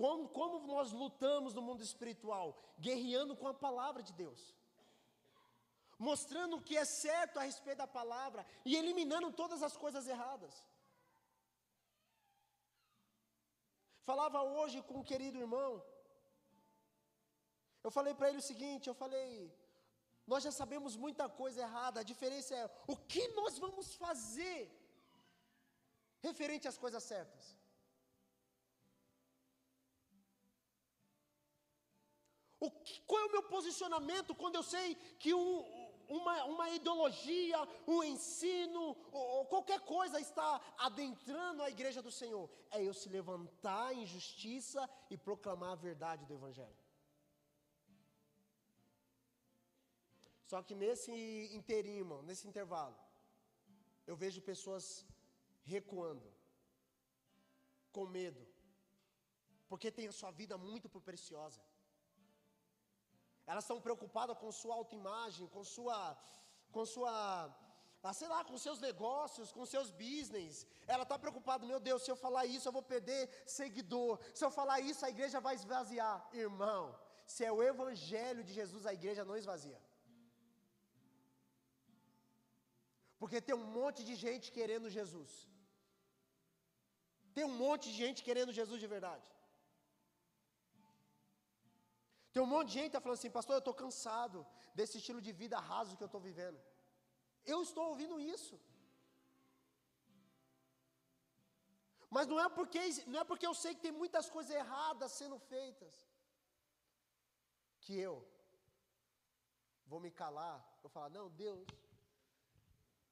[0.00, 2.46] como, como nós lutamos no mundo espiritual?
[2.86, 4.40] Guerreando com a palavra de Deus.
[6.08, 10.54] Mostrando o que é certo a respeito da palavra e eliminando todas as coisas erradas.
[14.08, 15.84] Falava hoje com um querido irmão.
[17.84, 19.54] Eu falei para ele o seguinte: eu falei,
[20.26, 24.58] nós já sabemos muita coisa errada, a diferença é o que nós vamos fazer
[26.20, 27.59] referente às coisas certas.
[32.60, 37.58] O que, qual é o meu posicionamento quando eu sei que um, uma, uma, ideologia,
[37.86, 42.50] um ensino, ou, ou, qualquer coisa está adentrando a igreja do Senhor?
[42.70, 46.76] É eu se levantar em justiça e proclamar a verdade do Evangelho.
[50.44, 51.12] Só que nesse
[51.54, 52.98] interim, nesse intervalo,
[54.04, 55.06] eu vejo pessoas
[55.62, 56.28] recuando,
[57.92, 58.44] com medo,
[59.68, 61.69] porque tem a sua vida muito preciosa.
[63.50, 65.96] Elas estão preocupadas com sua autoimagem, com sua,
[66.74, 67.12] com sua,
[68.08, 70.56] ah, sei lá, com seus negócios, com seus business.
[70.94, 73.22] Ela está preocupada, meu Deus, se eu falar isso eu vou perder
[73.58, 74.12] seguidor.
[74.38, 76.16] Se eu falar isso a igreja vai esvaziar.
[76.44, 76.84] Irmão,
[77.34, 79.80] se é o evangelho de Jesus, a igreja não esvazia.
[83.20, 85.32] Porque tem um monte de gente querendo Jesus.
[87.34, 89.28] Tem um monte de gente querendo Jesus de verdade.
[92.32, 95.20] Tem um monte de gente que está falando assim, pastor, eu estou cansado desse estilo
[95.20, 96.60] de vida raso que eu estou vivendo.
[97.44, 98.60] Eu estou ouvindo isso.
[102.16, 105.38] Mas não é porque não é porque eu sei que tem muitas coisas erradas sendo
[105.38, 105.94] feitas
[107.84, 108.16] que eu
[109.90, 111.66] vou me calar, vou falar, não, Deus,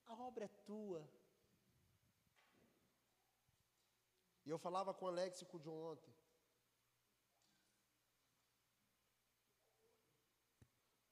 [0.07, 1.03] a obra é tua.
[4.45, 6.18] E eu falava com o Alex e com o John ontem.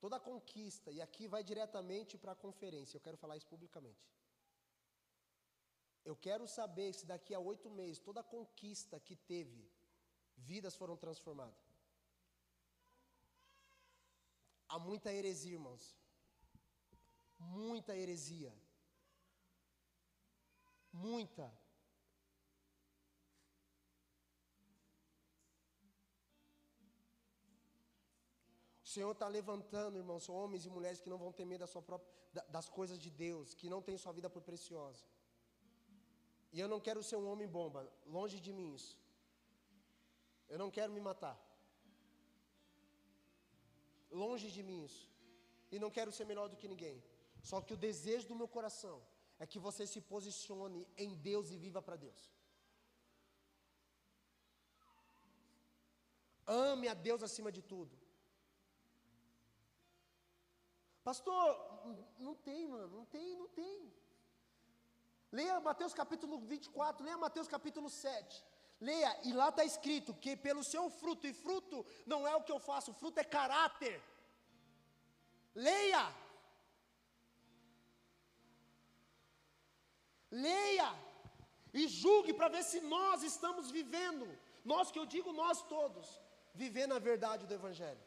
[0.06, 4.04] Toda conquista, e aqui vai diretamente para a conferência, eu quero falar isso publicamente.
[6.04, 9.68] Eu quero saber se daqui a oito meses, toda conquista que teve,
[10.36, 11.58] vidas foram transformadas.
[14.68, 15.84] Há muita heresia, irmãos.
[17.36, 18.54] Muita heresia.
[20.92, 21.52] Muita.
[28.96, 32.10] Senhor está levantando, irmãos, homens e mulheres que não vão temer da sua própria,
[32.56, 35.02] das coisas de Deus, que não têm sua vida por preciosa.
[36.54, 37.80] E eu não quero ser um homem bomba,
[38.16, 38.94] longe de mim isso.
[40.52, 41.36] Eu não quero me matar.
[44.22, 45.04] Longe de mim isso.
[45.74, 46.96] E não quero ser melhor do que ninguém.
[47.50, 48.96] Só que o desejo do meu coração
[49.42, 52.22] é que você se posicione em Deus e viva para Deus.
[56.46, 58.05] Ame a Deus acima de tudo.
[61.08, 61.48] Pastor,
[62.18, 63.76] não tem, mano, não tem, não tem.
[65.30, 68.44] Leia Mateus capítulo 24, leia Mateus capítulo 7.
[68.80, 72.50] Leia, e lá está escrito que pelo seu fruto, e fruto não é o que
[72.50, 74.02] eu faço, fruto é caráter.
[75.54, 76.04] Leia.
[80.48, 80.90] Leia
[81.72, 84.26] e julgue para ver se nós estamos vivendo,
[84.64, 86.20] nós que eu digo nós todos,
[86.52, 88.05] vivendo a verdade do Evangelho.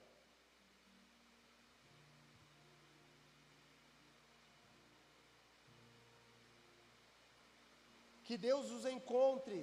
[8.29, 9.59] Que Deus os encontre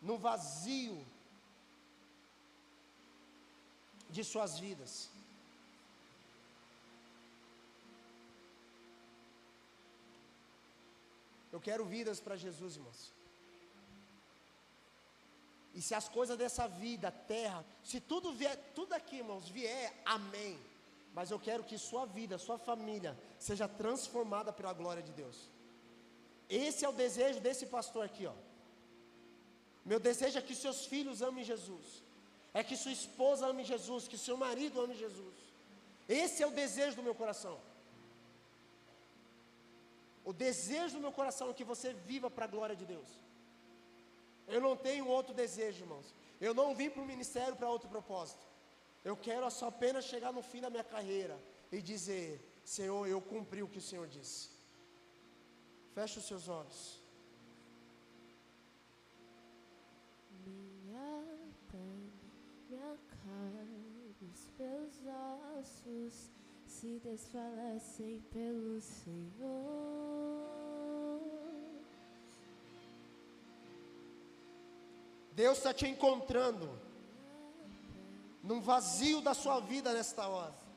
[0.00, 0.96] no vazio
[4.08, 5.10] de suas vidas.
[11.50, 13.12] Eu quero vidas para Jesus, irmãos.
[15.74, 20.56] E se as coisas dessa vida, terra, se tudo vier, tudo aqui, irmãos, vier, amém.
[21.12, 25.57] Mas eu quero que sua vida, sua família, seja transformada pela glória de Deus.
[26.48, 28.34] Esse é o desejo desse pastor aqui, ó.
[29.84, 32.02] Meu desejo é que seus filhos amem Jesus.
[32.52, 35.34] É que sua esposa ame Jesus, que seu marido ame Jesus.
[36.08, 37.58] Esse é o desejo do meu coração.
[40.24, 43.08] O desejo do meu coração é que você viva para a glória de Deus.
[44.46, 46.14] Eu não tenho outro desejo, irmãos.
[46.40, 48.46] Eu não vim para o ministério para outro propósito.
[49.04, 51.38] Eu quero só apenas chegar no fim da minha carreira
[51.70, 54.57] e dizer: Senhor, eu cumpri o que o Senhor disse.
[55.98, 57.00] Feche os seus olhos.
[60.46, 61.24] Minha
[61.68, 62.12] pele,
[62.70, 64.94] minha carne, os meus
[65.58, 66.30] ossos
[66.64, 69.20] se desfalecem pelo Senhor.
[75.32, 76.78] Deus está te encontrando
[78.40, 80.67] num vazio da sua vida nesta hora.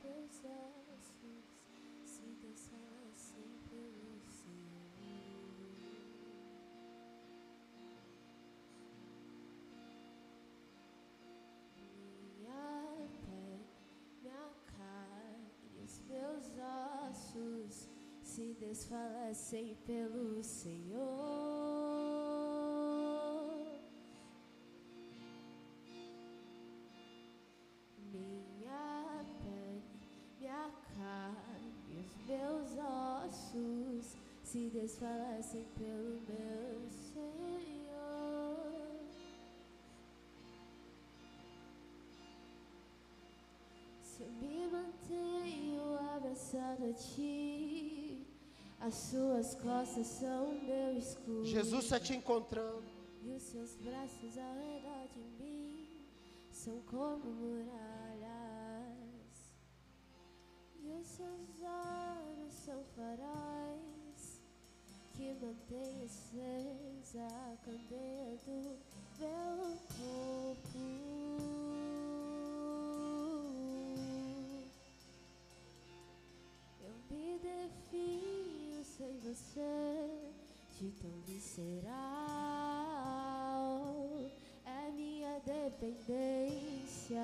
[18.82, 21.02] Desfalecem pelo Senhor.
[28.12, 29.84] Minha pele,
[30.40, 37.52] minha carne, os meus ossos se desfalecem pelo meu Senhor.
[44.02, 47.51] Se eu me mantenho abraçado a ti,
[48.82, 51.46] as suas costas são meu escudo.
[51.46, 52.84] Jesus está te encontrando.
[53.24, 55.88] E os seus braços ao redor de mim.
[56.52, 57.72] são como muralhas,
[60.80, 64.42] e os seus olhos são faróis
[65.14, 68.78] que mantêm acesa a candeia do
[69.20, 71.21] meu corpo.
[79.32, 80.10] Você,
[80.78, 81.88] de tão visceral
[84.66, 87.22] é minha dependência.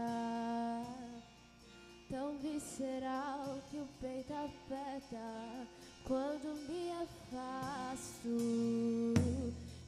[2.10, 5.68] Tão visceral que o peito aperta
[6.05, 8.30] quando me afasto.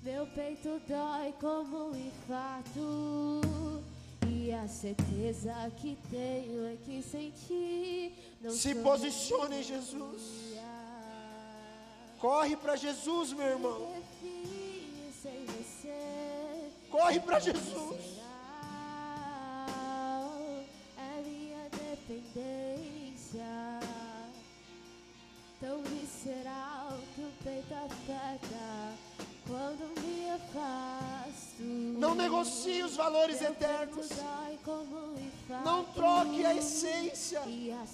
[0.03, 3.81] Meu peito dói como um infarto.
[4.27, 8.13] E a certeza que tenho é que senti.
[8.41, 10.58] Não Se posicione Jesus.
[12.19, 14.03] Corre para Jesus, meu irmão.
[15.21, 16.71] Você.
[16.91, 17.95] Corre para Jesus.
[17.95, 18.25] Visceral
[20.97, 23.45] É minha dependência
[25.61, 29.08] Tão visceral que o peito aperta
[29.49, 34.07] Quando me afasto Não negocie os valores eternos.
[35.17, 35.65] infarto.
[35.65, 37.41] Não troque a essência.
[37.41, 37.87] A é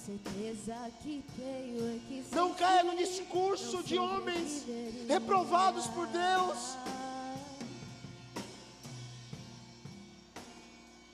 [2.32, 4.64] Não caia no discurso de homens
[5.08, 6.76] reprovados por Deus.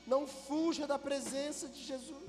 [0.05, 2.22] Não fuja da presença de Jesus.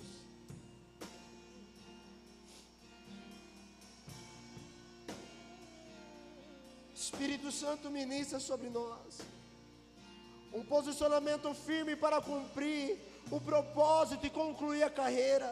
[7.64, 9.09] Santo ministra sobre nós.
[10.57, 12.86] Um posicionamento firme para cumprir
[13.36, 15.49] o propósito e concluir a carreira.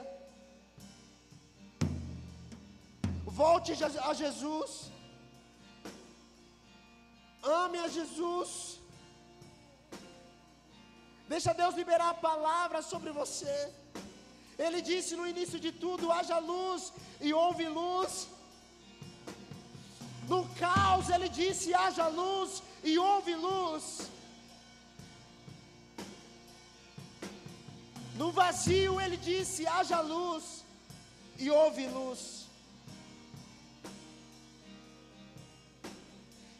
[3.41, 3.71] Volte
[4.09, 4.71] a Jesus.
[7.61, 8.49] Ame a Jesus.
[11.33, 13.55] Deixa Deus liberar a palavra sobre você.
[14.65, 16.91] Ele disse no início de tudo: haja luz
[17.21, 18.13] e houve luz.
[20.27, 24.09] No caos, ele disse: haja luz e houve luz.
[28.15, 30.63] No vazio, ele disse: haja luz
[31.37, 32.41] e houve luz.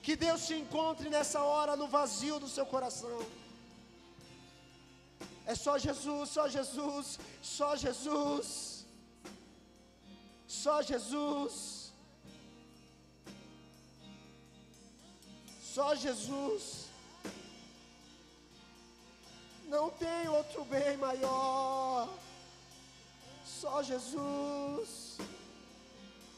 [0.03, 3.19] Que Deus te encontre nessa hora no vazio do seu coração.
[5.45, 8.85] É só Jesus, só Jesus, só Jesus.
[10.47, 11.80] Só Jesus.
[15.73, 16.87] Só Jesus.
[19.67, 22.09] Não tem outro bem maior.
[23.45, 25.17] Só Jesus.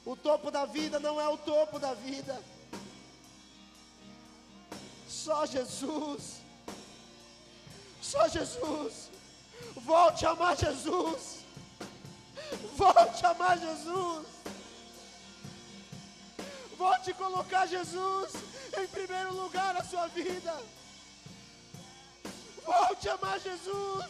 [0.05, 2.39] O topo da vida não é o topo da vida.
[5.07, 6.41] Só Jesus.
[8.03, 9.09] Só Jesus.
[9.77, 11.39] Volte a amar Jesus.
[12.75, 14.27] Volte a amar Jesus.
[16.77, 20.53] Volte a colocar Jesus em primeiro lugar na sua vida.
[22.65, 24.05] Volte a amar Jesus.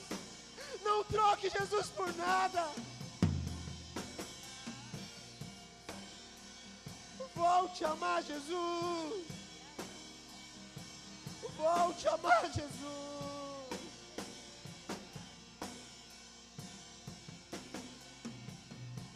[0.83, 2.69] Não troque Jesus por nada.
[7.35, 9.25] Volte a amar Jesus.
[11.57, 12.73] Volte a amar Jesus.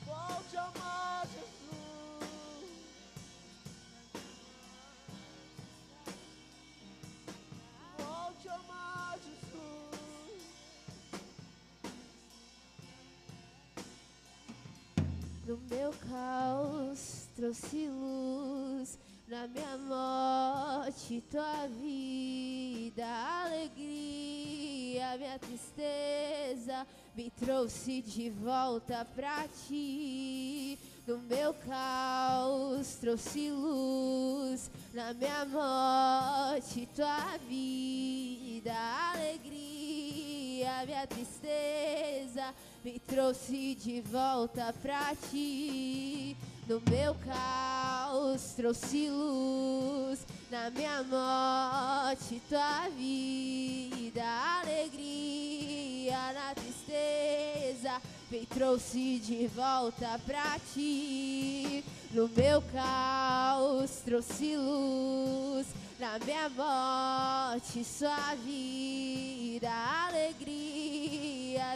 [0.06, 1.57] Volte a amar Jesus.
[15.88, 23.06] Meu caos trouxe luz, na minha morte tua vida,
[23.46, 26.86] alegria, minha tristeza
[27.16, 30.78] me trouxe de volta pra ti.
[31.08, 38.74] No meu caos trouxe luz, na minha morte tua vida,
[39.14, 46.36] alegria, minha tristeza me trouxe de volta pra ti.
[46.68, 50.20] No meu caos trouxe luz,
[50.52, 54.24] na minha morte tua vida,
[54.62, 61.86] alegria, na tristeza me trouxe de volta pra ti.
[62.12, 65.68] No meu caos trouxe luz,
[65.98, 69.72] na minha morte sua vida,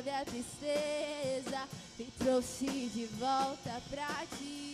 [0.02, 1.68] sabe a tristeza
[2.00, 4.72] me trouxe de volta pra ti.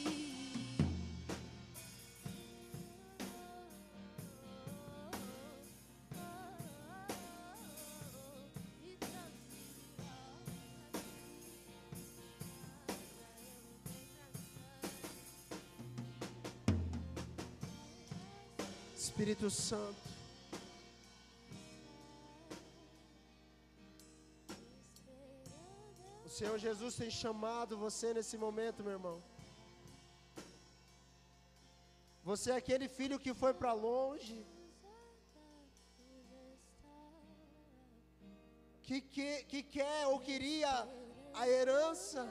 [18.95, 20.16] Espírito Santo.
[26.57, 29.17] Senhor Jesus tem chamado você nesse momento, meu irmão.
[32.23, 34.37] Você é aquele filho que foi para longe,
[38.87, 40.71] que, que, que quer ou queria
[41.41, 42.27] a herança,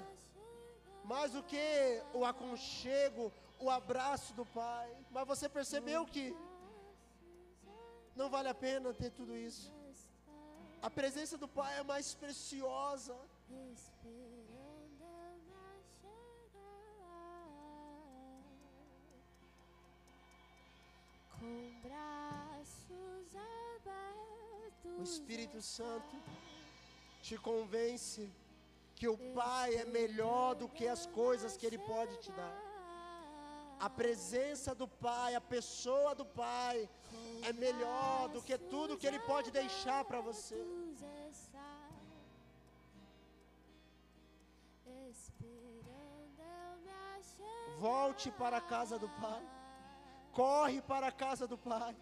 [1.04, 4.88] mais do que o aconchego, o abraço do Pai.
[5.10, 6.26] Mas você percebeu que
[8.16, 9.72] não vale a pena ter tudo isso.
[10.82, 13.16] A presença do Pai é mais preciosa.
[21.46, 24.98] Com braços abertos.
[25.00, 26.16] O Espírito Santo
[27.26, 28.22] te convence
[28.96, 32.56] que o Pai é melhor do que as coisas que Ele pode te dar.
[33.78, 36.88] A presença do Pai, a pessoa do Pai
[37.48, 40.60] é melhor do que tudo que Ele pode deixar para você.
[47.78, 49.55] Volte para a casa do Pai.
[50.40, 51.94] Corre para a casa do Pai.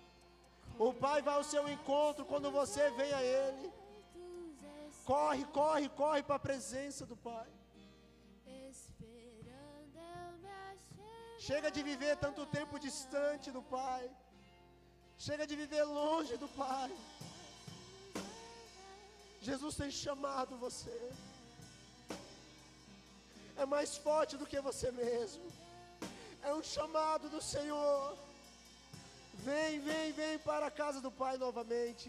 [0.87, 3.67] O Pai vai ao seu encontro quando você vem a Ele.
[5.11, 7.49] Corre, corre, corre para a presença do Pai.
[11.47, 14.05] Chega de viver tanto tempo distante do Pai.
[15.27, 16.91] Chega de viver longe do Pai.
[19.49, 20.97] Jesus tem chamado você.
[23.63, 25.45] É mais forte do que você mesmo.
[26.49, 28.19] É um chamado do Senhor.
[29.47, 32.09] Vem, vem, vem para a casa do Pai novamente.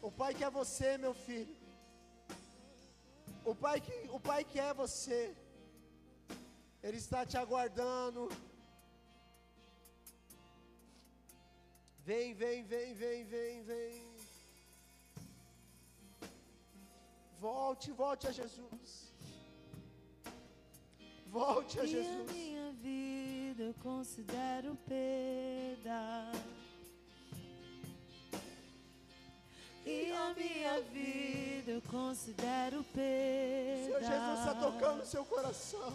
[0.00, 1.56] O Pai quer você, meu filho.
[3.44, 5.20] O Pai que, o Pai quer você.
[6.82, 8.28] Ele está te aguardando.
[12.08, 14.14] Vem, vem, vem, vem, vem, vem.
[17.40, 19.13] Volte, volte a Jesus.
[21.34, 22.30] Volte a E a Jesus.
[22.30, 26.30] minha vida eu considero perda.
[29.84, 33.84] E a minha vida eu considero perda.
[33.84, 35.92] Senhor Jesus está tocando o seu coração.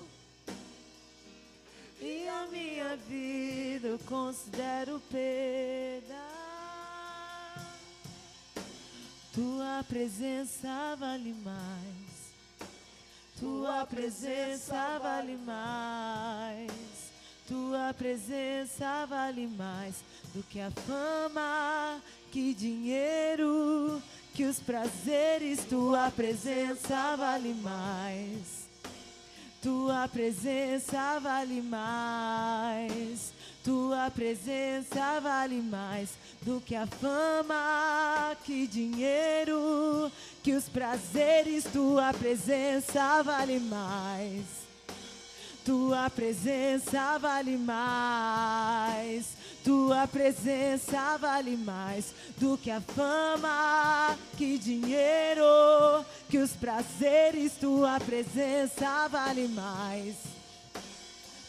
[2.01, 6.21] E a minha vida eu considero perda.
[9.33, 12.08] Tua presença vale mais.
[13.39, 16.71] Tua presença vale mais.
[17.47, 19.95] Tua presença vale mais
[20.35, 24.01] do que a fama, que dinheiro,
[24.33, 25.63] que os prazeres.
[25.63, 28.67] Tua presença vale mais.
[29.61, 33.33] Tua presença vale mais.
[33.63, 40.09] Tua presença vale mais do que a fama, que dinheiro,
[40.41, 41.65] que os prazeres.
[41.65, 44.45] Tua presença vale mais.
[45.65, 49.37] Tua presença vale mais.
[49.63, 57.51] Tua presença vale mais do que a fama, que dinheiro, que os prazeres.
[57.59, 60.38] Tua presença vale mais.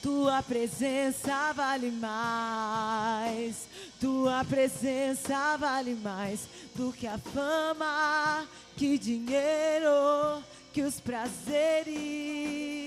[0.03, 3.69] Tua presença vale mais.
[4.01, 10.43] Tua presença vale mais do que a fama, que dinheiro,
[10.73, 12.80] que os prazeres.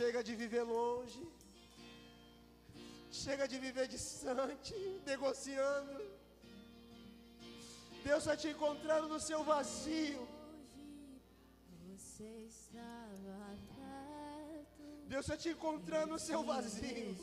[0.00, 1.22] Chega de viver longe.
[3.12, 4.74] Chega de viver distante,
[5.04, 6.00] negociando.
[8.02, 10.26] Deus está te encontrando no seu vazio.
[15.06, 17.14] Deus está te encontrando no seu vazio.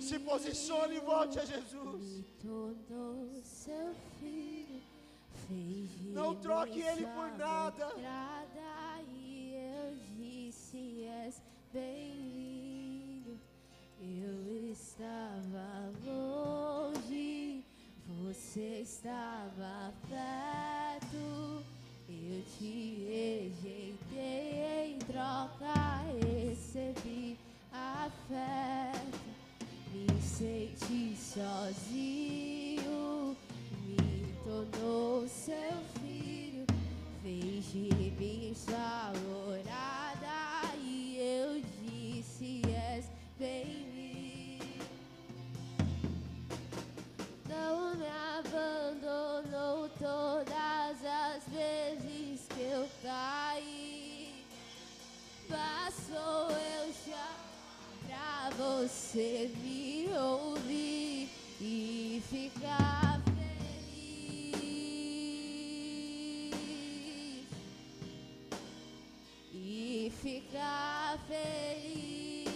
[0.00, 2.24] Se posicione e volte a Jesus.
[6.12, 7.92] Não troque ele por nada.
[9.08, 11.40] E eu disse: És
[11.72, 13.38] bem-vindo.
[14.00, 17.64] Eu estava longe,
[18.06, 21.64] você estava perto.
[22.08, 27.38] Eu te rejeitei em troca, recebi
[27.92, 29.18] afeto.
[29.92, 33.00] Me senti sozinho,
[33.86, 36.66] me tornou seu filho.
[37.22, 43.06] Fez de mim sua morada e eu disse: És
[43.38, 43.92] bem-vindo.
[47.48, 54.44] Não me abandonou todas as vezes que eu caí.
[55.48, 57.41] Passou eu já
[58.56, 61.28] você me ouvir
[61.60, 63.42] e ficar feliz.
[69.52, 72.48] E ficar feliz.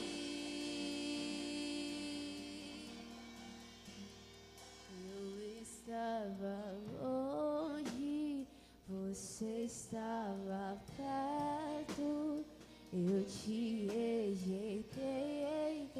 [5.14, 6.56] Eu estava
[7.02, 8.46] longe,
[8.88, 12.44] você estava perto.
[12.92, 15.35] Eu te rejeitei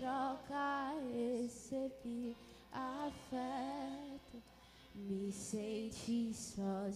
[0.06, 2.36] troca, recebi
[2.70, 4.40] afeto.
[4.94, 6.94] Me senti sozinho,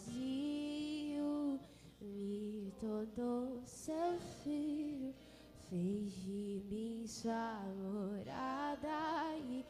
[2.01, 5.13] me tornou seu filho.
[5.69, 9.65] Fez de mim sua morada e